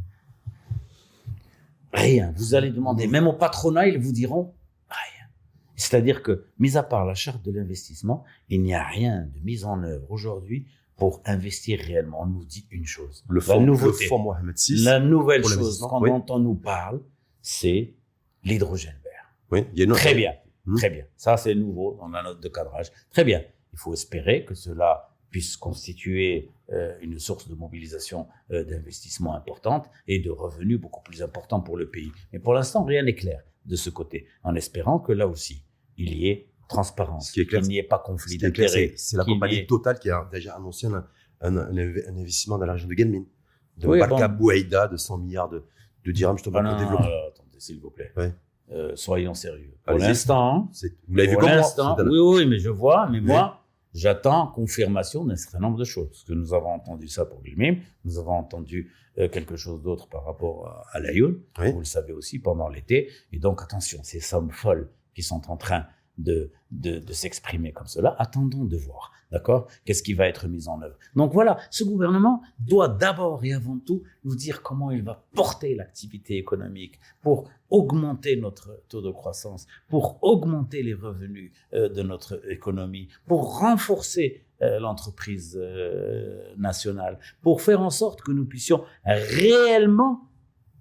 [1.93, 2.33] Rien.
[2.37, 4.55] Vous allez demander, même au patronat, ils vous diront
[4.89, 5.27] rien.
[5.77, 9.65] C'est-à-dire que, mis à part la charte de l'investissement, il n'y a rien de mis
[9.65, 10.67] en œuvre aujourd'hui
[11.03, 12.23] pour investir réellement.
[12.23, 13.25] On nous dit une chose.
[13.29, 13.75] le la fonds, le
[14.09, 14.85] fonds Mohamed VI.
[14.85, 16.11] La nouvelle chose qu'on- oui.
[16.11, 17.01] dont on nous parle,
[17.41, 17.95] c'est
[18.45, 19.27] l'hydrogène vert.
[19.51, 20.33] Oui, il y a une autre- Très bien,
[20.65, 20.77] Hmm.
[20.77, 21.05] très bien.
[21.17, 22.93] Ça, c'est nouveau dans la note de cadrage.
[23.11, 23.43] Très bien.
[23.73, 29.91] Il faut espérer que cela puisse constituer euh, une source de mobilisation euh, d'investissement importante
[30.07, 32.13] et de revenus beaucoup plus importants pour le pays.
[32.33, 35.65] Mais pour l'instant, rien n'est clair de ce côté, en espérant que là aussi,
[35.99, 38.93] il y ait transparence, Ce qui est clair, qu'il n'y ait pas conflit est d'intérêts.
[38.97, 41.05] c'est la compagnie ait- Total qui a déjà annoncé un,
[41.41, 43.25] un- un inv- un investissement dans la région de Guelmim,
[43.79, 44.37] de Oui, Barka bon.
[44.39, 45.65] Bouaïda de 100 milliards de,
[46.05, 47.05] de dirhams justement Ah pour non, développer.
[47.05, 48.13] non, attendez, s'il vous plaît.
[48.17, 48.33] Ouais.
[48.71, 49.75] Euh, soyons sérieux.
[49.87, 50.71] Pour l'instant,
[51.09, 53.63] Vous l'avez vu comme moi oui, oui, mais je vois, mais moi,
[53.93, 56.09] j'attends confirmation d'un certain nombre de choses.
[56.09, 60.09] Parce que nous avons entendu ça pour Glimim, nous avons entendu euh, quelque chose d'autre
[60.09, 61.73] par rapport à, à l'Ayoun, Oui.
[61.73, 63.11] vous le savez aussi, pendant l'été.
[63.33, 65.85] Et donc, attention, ces sommes folles qui sont en train
[66.19, 66.51] de,
[67.11, 69.13] s'exprimer comme cela, attendons de voir.
[69.31, 69.67] D'accord?
[69.85, 70.97] Qu'est-ce qui va être mis en œuvre?
[71.17, 75.75] Donc voilà, ce gouvernement doit d'abord et avant tout nous dire comment il va porter
[75.75, 82.47] l'activité économique pour augmenter notre taux de croissance, pour augmenter les revenus euh, de notre
[82.51, 90.29] économie, pour renforcer euh, l'entreprise euh, nationale, pour faire en sorte que nous puissions réellement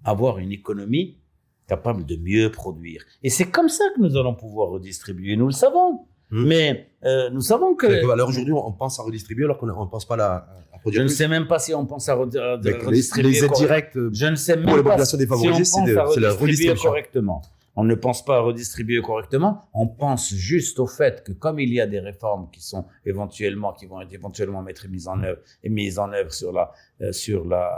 [0.04, 1.21] avoir une économie
[1.66, 3.02] capable de mieux produire.
[3.22, 6.06] Et c'est comme ça que nous allons pouvoir redistribuer, nous le savons.
[6.30, 6.46] Hmm.
[6.46, 7.86] Mais euh, nous savons que...
[7.86, 10.46] L'heure aujourd'hui, on pense à redistribuer alors qu'on ne pense pas la- à
[10.76, 11.14] Je produire ne plus.
[11.16, 14.34] sais même pas si on pense à, les, redistribuer les aides directes, euh, Je ne
[14.36, 16.88] sais même les pas populations si défavorisées, on c'est la redistribuer redistribution.
[16.90, 17.42] correctement.
[17.76, 19.62] On ne pense pas à redistribuer correctement.
[19.72, 23.72] On pense juste au fait que comme il y a des réformes qui sont éventuellement,
[23.72, 27.12] qui vont être éventuellement mettre mises en œuvre et mises en œuvre sur la, euh,
[27.12, 27.70] sur la,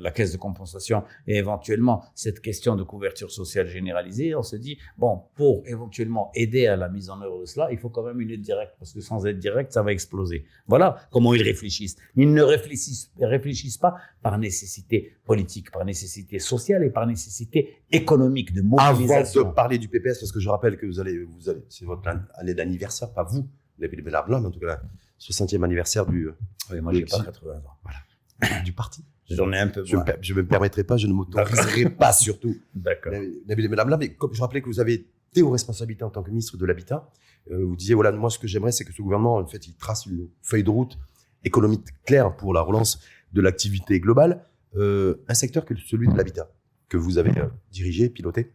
[0.00, 4.78] la caisse de compensation et éventuellement cette question de couverture sociale généralisée, on se dit,
[4.98, 8.20] bon, pour éventuellement aider à la mise en œuvre de cela, il faut quand même
[8.20, 10.44] une aide directe, parce que sans aide directe, ça va exploser.
[10.66, 11.96] Voilà comment ils réfléchissent.
[12.16, 18.52] Ils ne réfléchissent, réfléchissent pas par nécessité politique, par nécessité sociale et par nécessité économique
[18.52, 19.40] de mobilisation.
[19.40, 21.84] Avant de parler du PPS, parce que je rappelle que vous allez, vous allez, c'est
[21.84, 24.80] votre année d'anniversaire, pas vous, Blanc, mais en tout cas,
[25.18, 26.28] 60e anniversaire du.
[26.70, 27.62] Oui, moi, j'ai pas 80 ans.
[27.82, 28.62] Voilà.
[28.64, 29.04] du parti.
[29.36, 32.56] J'en ai un peu Je ne me, permettrai pas, je ne m'autoriserai pas surtout.
[32.74, 33.12] D'accord.
[33.46, 36.30] Madame là, mais comme je rappelais que vous avez été aux responsabilités en tant que
[36.30, 37.08] ministre de l'Habitat,
[37.50, 39.74] euh, vous disiez, voilà, moi, ce que j'aimerais, c'est que ce gouvernement, en fait, il
[39.74, 40.98] trace une feuille de route
[41.44, 43.00] économique claire pour la relance
[43.32, 44.44] de l'activité globale.
[44.76, 46.50] Euh, un secteur que celui de l'habitat,
[46.88, 48.52] que vous avez euh, dirigé, piloté.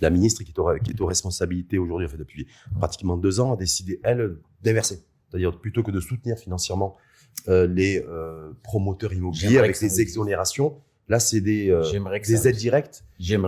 [0.00, 2.46] La ministre qui est, au, qui est aux responsabilités aujourd'hui, en fait, depuis
[2.78, 5.04] pratiquement deux ans, a décidé, elle, d'inverser.
[5.28, 6.96] C'est-à-dire, plutôt que de soutenir financièrement
[7.48, 10.80] euh, les euh, promoteurs immobiliers avec des exonérations.
[11.08, 11.82] Là, c'est des, euh,
[12.20, 13.04] des aides directes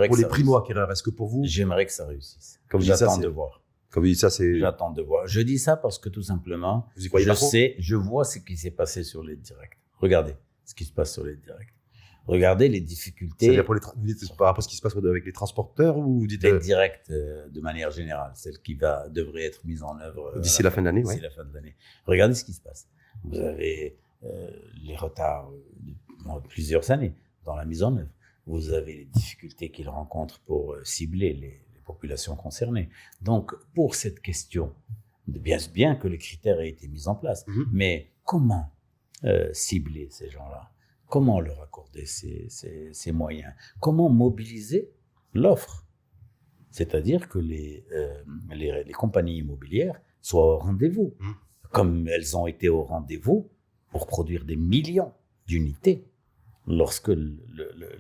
[0.07, 0.91] pour les primo-acquéreurs.
[0.91, 2.59] Est-ce que pour vous J'aimerais que ça réussisse.
[2.69, 3.63] Comme J'attends de voir.
[3.91, 4.59] Comme dites ça, c'est.
[4.59, 5.27] J'attends de voir.
[5.27, 8.39] Je dis ça parce que tout simplement, vous y croyez je sais, je vois ce
[8.39, 9.79] qui s'est passé sur les directs.
[9.99, 11.75] Regardez ce qui se passe sur les directs.
[12.27, 13.63] Regardez les difficultés.
[13.63, 16.21] Pour les vous dites par rapport à ce qui se passe avec les transporteurs ou
[16.21, 20.39] vous dites les directs de manière générale, celle qui va devrait être mise en œuvre
[20.41, 21.03] d'ici la, fin de l'année.
[21.03, 21.77] D'ici la fin de l'année.
[22.07, 22.89] Regardez ce qui se passe.
[23.25, 24.51] Vous avez euh,
[24.83, 28.11] les retards de plusieurs années dans la mise en œuvre.
[28.47, 32.89] Vous avez les difficultés qu'ils rencontrent pour euh, cibler les, populations concernées.
[33.23, 34.73] Donc, pour cette question,
[35.27, 37.67] bien, bien que les critères aient été mis en place, mhm.
[37.73, 38.71] mais comment
[39.25, 40.71] euh, cibler ces gens-là?
[41.09, 43.53] Comment leur accorder ces, ces, moyens?
[43.81, 44.93] Comment mobiliser
[45.35, 45.85] l'offre?
[46.71, 47.85] C'est-à-dire que les,
[48.51, 51.17] les, les, compagnies immobilières soient au rendez-vous.
[51.19, 51.35] Mhm
[51.73, 53.49] comme elles ont été au rendez-vous
[53.91, 55.13] pour produire des millions
[55.47, 56.05] d'unités
[56.67, 57.11] lorsque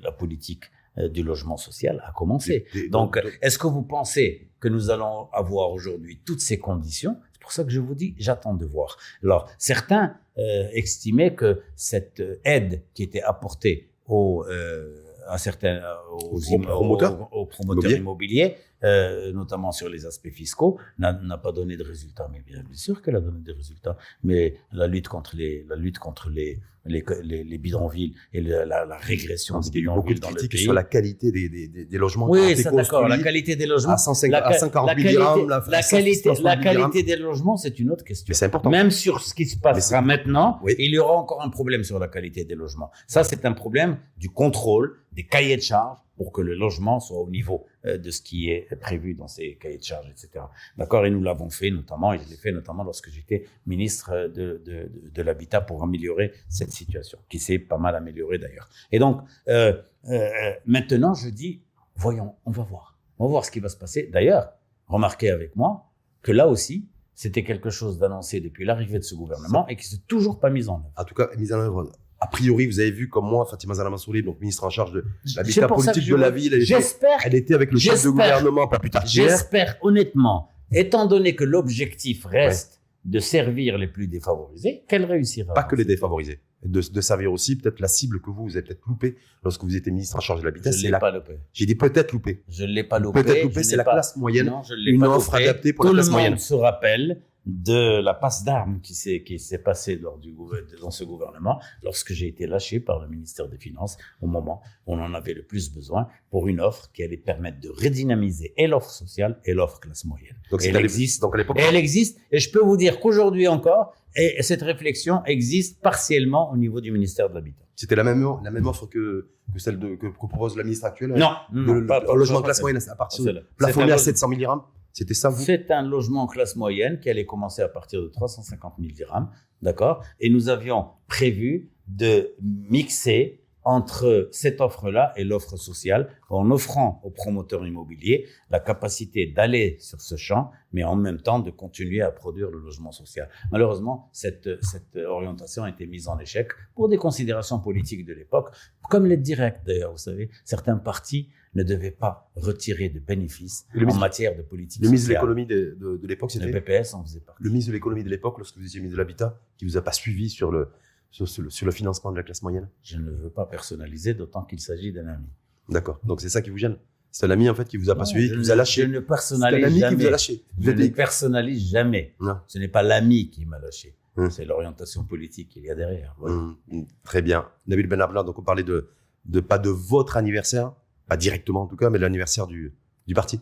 [0.02, 0.64] la politique
[0.98, 2.66] euh, du logement social a commencé.
[2.90, 7.16] donc, est-ce que vous pensez que nous allons avoir aujourd'hui toutes ces conditions?
[7.32, 8.98] C'est pour ça que je vous dis, j'attends de voir.
[9.22, 16.38] Alors, certains euh, estimaient que cette aide qui était apportée aux, euh, à certains, aux,
[16.60, 22.28] promoteurs, aux, promoteurs immobiliers euh, notamment sur les aspects fiscaux, n'a pas donné de résultats.
[22.32, 23.96] Mais bien, sûr qu'elle a donné des résultats.
[24.22, 28.96] Mais la lutte contre les, la lutte contre les, les, les, bidonvilles et la, la,
[28.96, 30.58] régression des bidonvilles dans le pays.
[30.58, 32.28] sur la qualité des, des, des logements.
[32.28, 33.08] Oui, c'est d'accord.
[33.08, 33.94] La qualité des logements.
[33.94, 38.04] À, 150, la, 140 la, qualité, la, qualité, la qualité des logements, c'est une autre
[38.04, 38.34] question.
[38.34, 38.70] C'est important.
[38.70, 42.08] Même sur ce qui se passera maintenant, il y aura encore un problème sur la
[42.08, 42.90] qualité des logements.
[43.06, 47.18] Ça, c'est un problème du contrôle des cahiers de charges pour que le logement soit
[47.18, 50.44] au niveau euh, de ce qui est prévu dans ces cahiers de charges, etc.
[50.76, 54.62] D'accord Et nous l'avons fait notamment, et je l'ai fait notamment lorsque j'étais ministre de,
[54.64, 58.68] de, de, l'Habitat pour améliorer cette situation, qui s'est pas mal améliorée d'ailleurs.
[58.90, 59.72] Et donc, euh,
[60.08, 61.62] euh, maintenant, je dis,
[61.96, 62.98] voyons, on va voir.
[63.18, 64.08] On va voir ce qui va se passer.
[64.12, 64.52] D'ailleurs,
[64.88, 65.90] remarquez avec moi
[66.22, 70.02] que là aussi, c'était quelque chose d'annoncé depuis l'arrivée de ce gouvernement et qui s'est
[70.08, 70.92] toujours pas mis en œuvre.
[70.96, 71.92] En tout cas, mis en œuvre
[72.22, 75.04] a priori, vous avez vu comme moi, Fatima Zala Mansouri, donc ministre en charge de
[75.34, 78.78] l'habitat politique de la ville, elle, j'espère, elle était avec le chef de gouvernement pas
[78.78, 85.04] plus tard J'espère honnêtement, étant donné que l'objectif reste de servir les plus défavorisés, qu'elle
[85.04, 85.52] réussira.
[85.52, 86.40] Pas que les défavorisés.
[86.64, 89.74] De, de servir aussi peut-être la cible que vous, vous avez peut-être loupé lorsque vous
[89.74, 90.70] étiez ministre en charge de l'habitat.
[90.70, 91.38] Je l'ai pas loupé.
[91.52, 92.44] J'ai dit peut-être loupé.
[92.48, 93.24] Je l'ai pas loupé.
[93.24, 94.46] Peut-être loupé, c'est la classe moyenne.
[94.46, 96.36] Non, je l'ai une offre adaptée pour Tout la classe moyenne.
[96.36, 100.18] Tout le monde se rappelle de la passe d'armes qui s'est qui s'est passée lors
[100.18, 100.34] du
[100.80, 104.94] dans ce gouvernement lorsque j'ai été lâché par le ministère des Finances au moment où
[104.94, 108.68] on en avait le plus besoin pour une offre qui allait permettre de redynamiser et
[108.68, 110.36] l'offre sociale et l'offre classe moyenne.
[110.50, 111.20] Donc elle existe.
[111.20, 115.80] Donc à elle existe et je peux vous dire qu'aujourd'hui encore et cette réflexion existe
[115.80, 117.64] partiellement au niveau du ministère de l'Habitat.
[117.74, 121.12] C'était la même la même offre que que celle de, que, propose la ministre actuelle.
[121.12, 124.62] Non, le, non, pas, logement classe moyenne à partir de plafonné à 700 000 dirhams.
[124.92, 125.42] C'était ça, vous?
[125.42, 129.30] C'est un logement classe moyenne qui allait commencer à partir de 350 000 dirhams,
[129.62, 130.04] d'accord?
[130.20, 137.10] Et nous avions prévu de mixer entre cette offre-là et l'offre sociale, en offrant aux
[137.10, 142.10] promoteurs immobiliers la capacité d'aller sur ce champ, mais en même temps de continuer à
[142.10, 143.28] produire le logement social.
[143.50, 148.54] Malheureusement, cette, cette orientation a été mise en échec pour des considérations politiques de l'époque,
[148.88, 153.94] comme l'aide directe d'ailleurs, vous savez, certains partis ne devait pas retirer de bénéfices en
[153.98, 157.20] matière de politique Le ministre de l'économie de, de, l'époque, c'était Le PPS en faisait
[157.20, 157.42] partie.
[157.42, 159.82] Le ministre de l'économie de l'époque, lorsque vous étiez ministre de l'Habitat, qui vous a
[159.82, 160.68] pas suivi sur le,
[161.12, 164.58] sur, sur, le financement de la classe moyenne Je ne veux pas personnaliser, d'autant qu'il
[164.60, 165.26] s'agit d'un ami.
[165.68, 166.00] D'accord.
[166.04, 166.76] Donc c'est ça qui vous gêne
[167.12, 168.56] C'est un ami en fait qui vous a pas Non, suivi, je qui vous a
[168.56, 168.82] lâché.
[168.82, 169.96] Je ne C'est un personnalise ami qui jamais.
[169.96, 170.44] vous a lâché.
[170.56, 172.14] Vous Je ne personnalise jamais.
[172.18, 172.38] Non.
[172.48, 173.94] Ce n'est pas l'ami qui m'a lâché.
[174.16, 174.30] Hum.
[174.30, 176.14] C'est l'orientation politique qu'il y a derrière.
[176.18, 176.34] Voilà.
[176.36, 177.46] Hum, très bien.
[177.66, 178.88] Nabil Benabla, donc on parlait de,
[179.26, 180.72] de pas de votre anniversaire,
[181.06, 182.74] pas directement en tout cas, mais de l'anniversaire du,
[183.06, 183.40] du parti.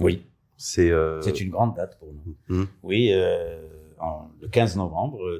[0.00, 2.36] Oui, C'est euh, une grande date pour nous.
[2.48, 3.62] hum, Oui, euh,
[3.98, 5.38] en- le 15 novembre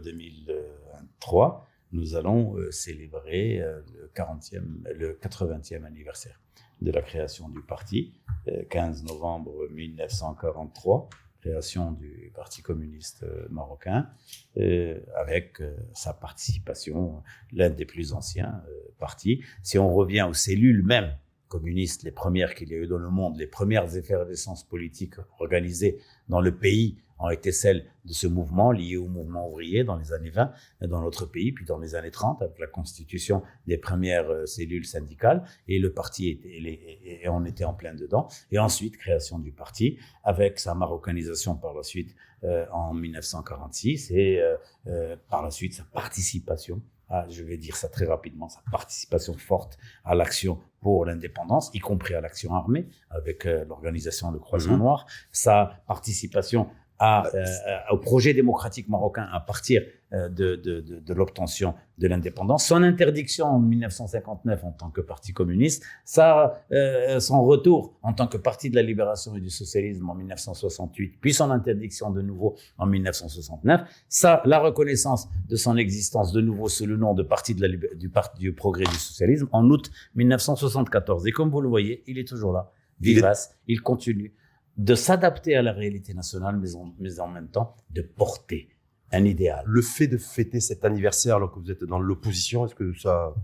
[1.23, 6.41] 2023, nous allons euh, célébrer euh, le 40e, le 80e anniversaire
[6.81, 8.13] de la création du parti.
[8.49, 11.09] Euh, 15 novembre 1943,
[11.41, 14.09] création du Parti communiste euh, marocain,
[14.57, 19.43] euh, avec euh, sa participation, l'un des plus anciens euh, partis.
[19.63, 21.17] Si on revient aux cellules même
[21.49, 25.99] communistes, les premières qu'il y a eu dans le monde, les premières effervescences politiques organisées
[26.29, 30.13] dans le pays ont été celles de ce mouvement lié au mouvement ouvrier dans les
[30.13, 30.53] années 20
[30.89, 34.85] dans notre pays, puis dans les années 30 avec la constitution des premières euh, cellules
[34.87, 38.29] syndicales et le parti était, et, les- et on était en plein dedans.
[38.51, 42.15] Et ensuite création du parti avec sa marocanisation par la suite
[42.45, 44.57] euh, en 1946 et euh,
[44.89, 46.83] euh, par la suite sa participation.
[47.09, 51.79] à, je vais dire ça très rapidement, sa participation forte à l'action pour l'indépendance, y
[51.79, 54.77] compris à l'action armée, avec euh, l'organisation Le Croissant.
[54.79, 55.57] Noir, sa
[55.87, 56.69] participation
[57.05, 57.45] à, euh,
[57.91, 59.83] au projet démocratique marocain à partir
[60.13, 65.01] euh, de, de, de, de l'obtention de l'indépendance, son interdiction en 1959 en tant que
[65.01, 69.51] parti communiste, sa, euh, son retour en tant que parti de la libération et du
[69.51, 75.77] socialisme en 1968, puis son interdiction de nouveau en 1969, ça, la reconnaissance de son
[75.77, 78.95] existence de nouveau sous le nom de parti de la du parti du progrès du
[78.95, 81.27] socialisme en août 1974.
[81.27, 84.33] Et comme vous le voyez, il est toujours là, vivace, il continue
[84.77, 88.69] de s'adapter à la réalité nationale, mais en, mais en même temps de porter
[89.13, 89.63] un idéal.
[89.67, 93.35] le fait de fêter cet anniversaire alors que vous êtes dans l'opposition, est-ce que ça,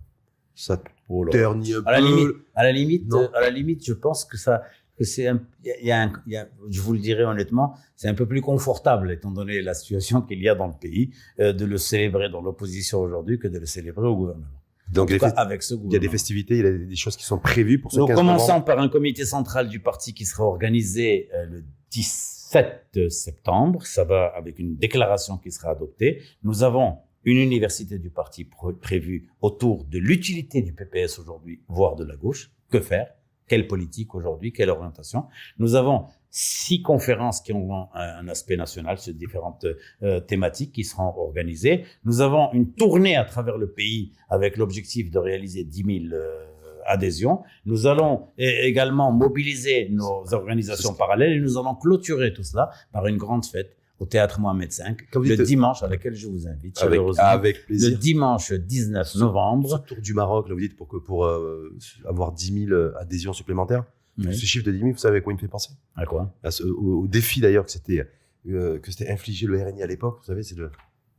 [0.55, 3.93] ça Oh ternit un À la limite, à la limite, euh, à la limite, je
[3.93, 4.63] pense que ça,
[4.97, 5.35] que c'est y a-
[5.81, 8.27] il y a un- il y a- je vous le dirai honnêtement, c'est un peu
[8.27, 11.11] plus confortable, étant donné la situation qu'il y a dans le pays,
[11.41, 14.47] euh, de le célébrer dans l'opposition aujourd'hui que de le célébrer au gouvernement.
[14.93, 17.25] Donc cas, avec ce il y a des festivités, il y a des choses qui
[17.25, 20.45] sont prévues pour ce Nous 15 commençons par un comité central du parti qui sera
[20.45, 23.85] organisé euh, le 17 septembre.
[23.87, 26.23] Ça va avec une déclaration qui sera adoptée.
[26.43, 31.95] Nous avons une université du parti pr- prévue autour de l'utilité du PPS aujourd'hui, voire
[31.97, 32.51] de la gauche.
[32.71, 33.09] Que faire?
[33.49, 35.25] Quelle politique aujourd'hui Quelle orientation
[35.59, 39.67] Nous avons six conférences qui ont un, aspect national sur différentes
[40.03, 41.85] euh, thématiques qui seront organisées.
[42.05, 46.45] Nous avons une tournée à travers le pays avec l'objectif de réaliser 10 000 euh,
[46.85, 47.43] adhésions.
[47.65, 53.17] Nous allons également mobiliser nos organisations parallèles et nous allons clôturer tout cela par une
[53.17, 56.81] grande fête au théâtre Mohamed V Quand le dites- dimanche à laquelle je vous invite
[56.83, 57.99] avec, avec le plaisir.
[57.99, 59.85] dimanche 19 Ce novembre.
[59.87, 61.77] tour du Maroc, là, vous dites pour, que, pour euh,
[62.07, 63.85] avoir 10 000 adhésions supplémentaires.
[64.19, 64.35] Oui.
[64.37, 65.71] Ce chiffre de 10 000, vous savez à quoi il me fait penser?
[65.97, 66.35] À quoi?
[66.43, 68.07] À ce- au, au défi d'ailleurs que c'était
[68.49, 70.19] euh, que c'était infligé le RNI à l'époque.
[70.21, 70.71] Vous savez, c'est de,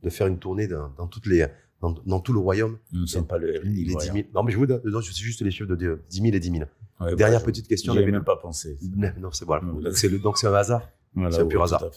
[0.02, 1.46] de faire une tournée dans, dans toutes les
[1.80, 2.76] dans, dans tout le royaume.
[2.92, 3.72] Nous ne sommes pas le RNI.
[3.72, 4.12] Il est 10 voyons.
[4.14, 4.26] 000.
[4.34, 6.34] Non, mais je vous donne, non, je sais juste les chiffres de de 10 000
[6.34, 6.64] et 10 000.
[7.00, 7.94] Ouais, Dernière bah, petite question.
[7.94, 8.12] Nabil.
[8.12, 8.76] même pas pensé.
[8.96, 9.62] Non, non, c'est voilà.
[10.22, 10.86] Donc c'est un hasard.
[11.14, 11.82] Voilà, C'est un pur hasard.
[11.84, 11.88] euh,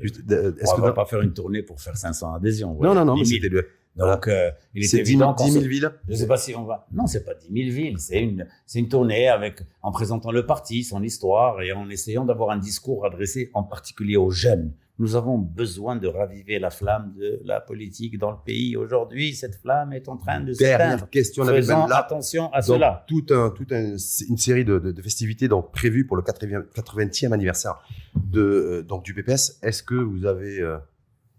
[0.00, 2.70] est-ce on que va dans- pas faire une tournée pour faire 500 adhésions.
[2.70, 2.94] non, voilà.
[2.94, 3.42] non, non, mais 10 000.
[3.42, 3.68] c'était le.
[3.96, 5.92] Donc, euh, il est C'est 10 évident 000, qu'on 10 se- 000 villes.
[6.06, 6.86] Je ne sais pas si on va.
[6.92, 7.98] Non, c'est pas 10 000 villes.
[7.98, 12.24] C'est une, c'est une tournée avec, en présentant le parti, son histoire et en essayant
[12.26, 14.72] d'avoir un discours adressé en particulier aux jeunes.
[14.98, 18.76] Nous avons besoin de raviver la flamme de la politique dans le pays.
[18.78, 20.78] Aujourd'hui, cette flamme est en train de s'éteindre.
[20.78, 21.44] Dernière question.
[21.44, 23.04] Faisons là, attention à cela.
[23.06, 23.96] Tout un, tout un,
[24.28, 27.78] une série de, de, de festivités donc prévues pour le 80, 80e anniversaire
[28.14, 29.58] de euh, donc du PPS.
[29.62, 30.78] Est-ce que vous avez euh,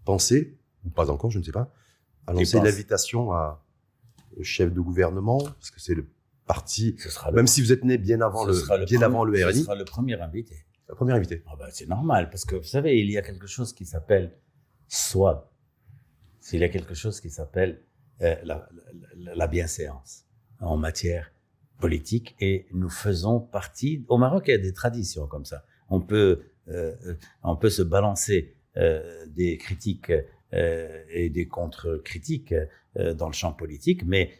[0.04, 0.56] pensé
[0.86, 1.72] ou pas encore, je ne sais pas,
[2.28, 3.64] à lancer l'invitation à
[4.36, 5.38] au chef de gouvernement?
[5.38, 6.06] Parce que c'est le
[6.46, 6.94] parti.
[6.98, 9.24] Ce sera le, Même si vous êtes né bien avant le, sera bien premier- avant
[9.24, 10.54] le Ce RNI, sera le premier invité.
[10.88, 11.42] La première invité.
[11.46, 14.32] Ah ben, c'est normal, parce que vous savez, il y a quelque chose qui s'appelle
[14.86, 15.52] soi.
[16.52, 17.82] Il y a quelque chose qui s'appelle
[18.22, 18.68] euh, la,
[19.16, 20.24] la, bienséance
[20.60, 21.30] en matière
[21.78, 24.04] politique et nous faisons partie.
[24.08, 25.64] Au Maroc, il y a des traditions comme ça.
[25.90, 26.94] On peut, euh,
[27.42, 30.12] on peut se balancer euh, des critiques
[30.50, 32.54] et des contre-critiques
[32.94, 34.32] dans le champ politique, mais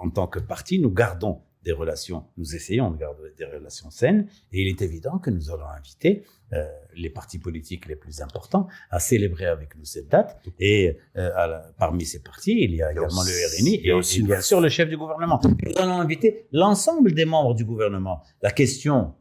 [0.00, 4.28] en tant que parti, nous gardons des relations, nous essayons de garder des relations saines,
[4.52, 8.68] et il est évident que nous allons inviter euh, les partis politiques les plus importants
[8.90, 10.40] à célébrer avec nous cette date.
[10.60, 14.20] Et euh, à la- parmi ces partis, il y a également le RNI et, aussi
[14.20, 15.40] et bien sûr le chef du gouvernement.
[15.44, 18.22] Nous allons inviter l'ensemble des membres du gouvernement.
[18.42, 19.14] La question,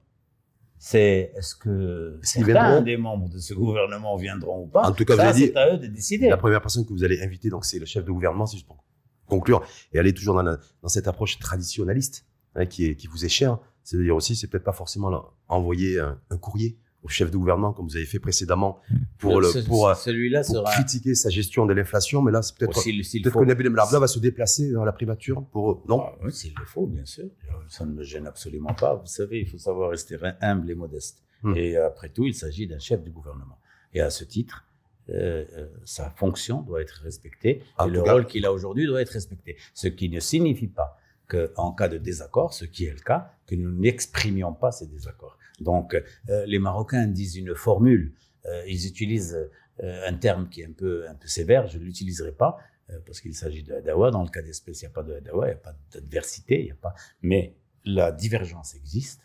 [0.77, 4.89] c'est est-ce que certains des membres de ce gouvernement viendront ou pas?
[4.89, 6.27] En tout cas, c'est à eux de décider.
[6.29, 8.67] La première personne que vous allez inviter, donc c'est le chef de gouvernement, c'est juste
[8.67, 8.83] pour
[9.25, 12.25] conclure, et aller toujours dans, la- dans cette approche traditionnaliste
[12.55, 15.99] hein, qui, est, qui vous est chère, C'est-à-dire aussi, c'est peut-être pas forcément là, envoyer
[15.99, 18.79] un, un courrier au chef de gouvernement comme vous avez fait précédemment
[19.17, 22.21] pour, le, Ce- pour, celui-là pour sera critiquer sa gestion de l'inflation.
[22.21, 23.39] Mais là, c'est peut-être s'il s'il peut-être faut.
[23.41, 26.01] que Nabil Blabla va se déplacer dans la primature pour non?
[26.05, 27.25] Ah oui, s'il le faut, bien sûr.
[27.67, 28.95] Ça ne me gêne absolument pas.
[28.95, 31.21] Vous savez, il faut savoir rester humble et modeste.
[31.41, 31.53] Hmm.
[31.57, 33.57] Et après tout, il s'agit d'un chef du gouvernement.
[33.93, 34.63] Et à ce titre,
[35.09, 39.01] euh, euh, sa fonction doit être respectée et le cas- rôle qu'il a aujourd'hui doit
[39.01, 39.57] être respecté.
[39.73, 40.97] Ce qui ne signifie pas
[41.28, 45.36] qu'en cas de désaccord, ce qui est le cas, que nous n'exprimions pas ces désaccords.
[45.60, 48.14] Donc, euh, les Marocains disent une formule,
[48.46, 49.36] euh, ils utilisent
[49.82, 52.58] euh, un terme qui est un peu, un peu sévère, je ne l'utiliserai pas,
[52.90, 54.10] euh, parce qu'il s'agit de Hadawa.
[54.10, 56.60] Dans le cas d'espèce, il n'y a pas de Hadawa, il n'y a pas d'adversité,
[56.60, 56.94] il n'y a pas.
[57.22, 57.54] Mais
[57.84, 59.20] la divergence existe,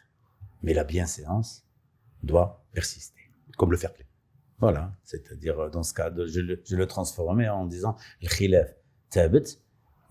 [0.63, 1.63] mais la bienséance
[2.21, 3.21] doit persister.
[3.57, 4.05] Comme le fair play.
[4.59, 8.27] Voilà, c'est-à-dire euh, dans ce cas, de- je le, je le transformais en disant le
[8.27, 8.69] khilaf
[9.09, 9.57] tabit,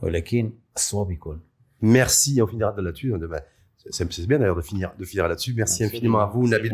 [0.03, 1.41] ولكن الصواب يكون.
[1.82, 3.14] Merci, on finira de là-dessus.
[3.14, 3.20] hein.
[3.90, 5.54] C'est bien d'ailleurs de finir, de finir là-dessus.
[5.54, 6.74] Merci Absolument, infiniment à vous, Nabil.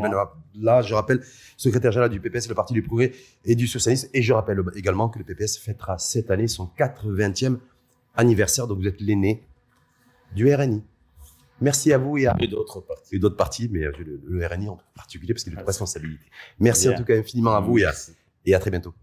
[0.56, 1.22] Là, je rappelle,
[1.58, 3.12] secrétaire général du PPS, le Parti du Progrès
[3.46, 4.08] et du Socialisme.
[4.16, 7.58] Et je rappelle également que le PPS fêtera cette année son 80e
[8.16, 8.66] anniversaire.
[8.68, 9.44] Donc vous êtes l'aîné
[10.36, 10.82] du RNI.
[11.62, 13.16] Merci à vous et à Et d'autres parties.
[13.16, 16.26] et d'autres partis, mais euh, le, le RNI en particulier parce qu'il a une responsabilité.
[16.60, 16.96] Merci Bien.
[16.96, 17.94] en tout cas infiniment à vous et à,
[18.46, 18.94] et à très bientôt.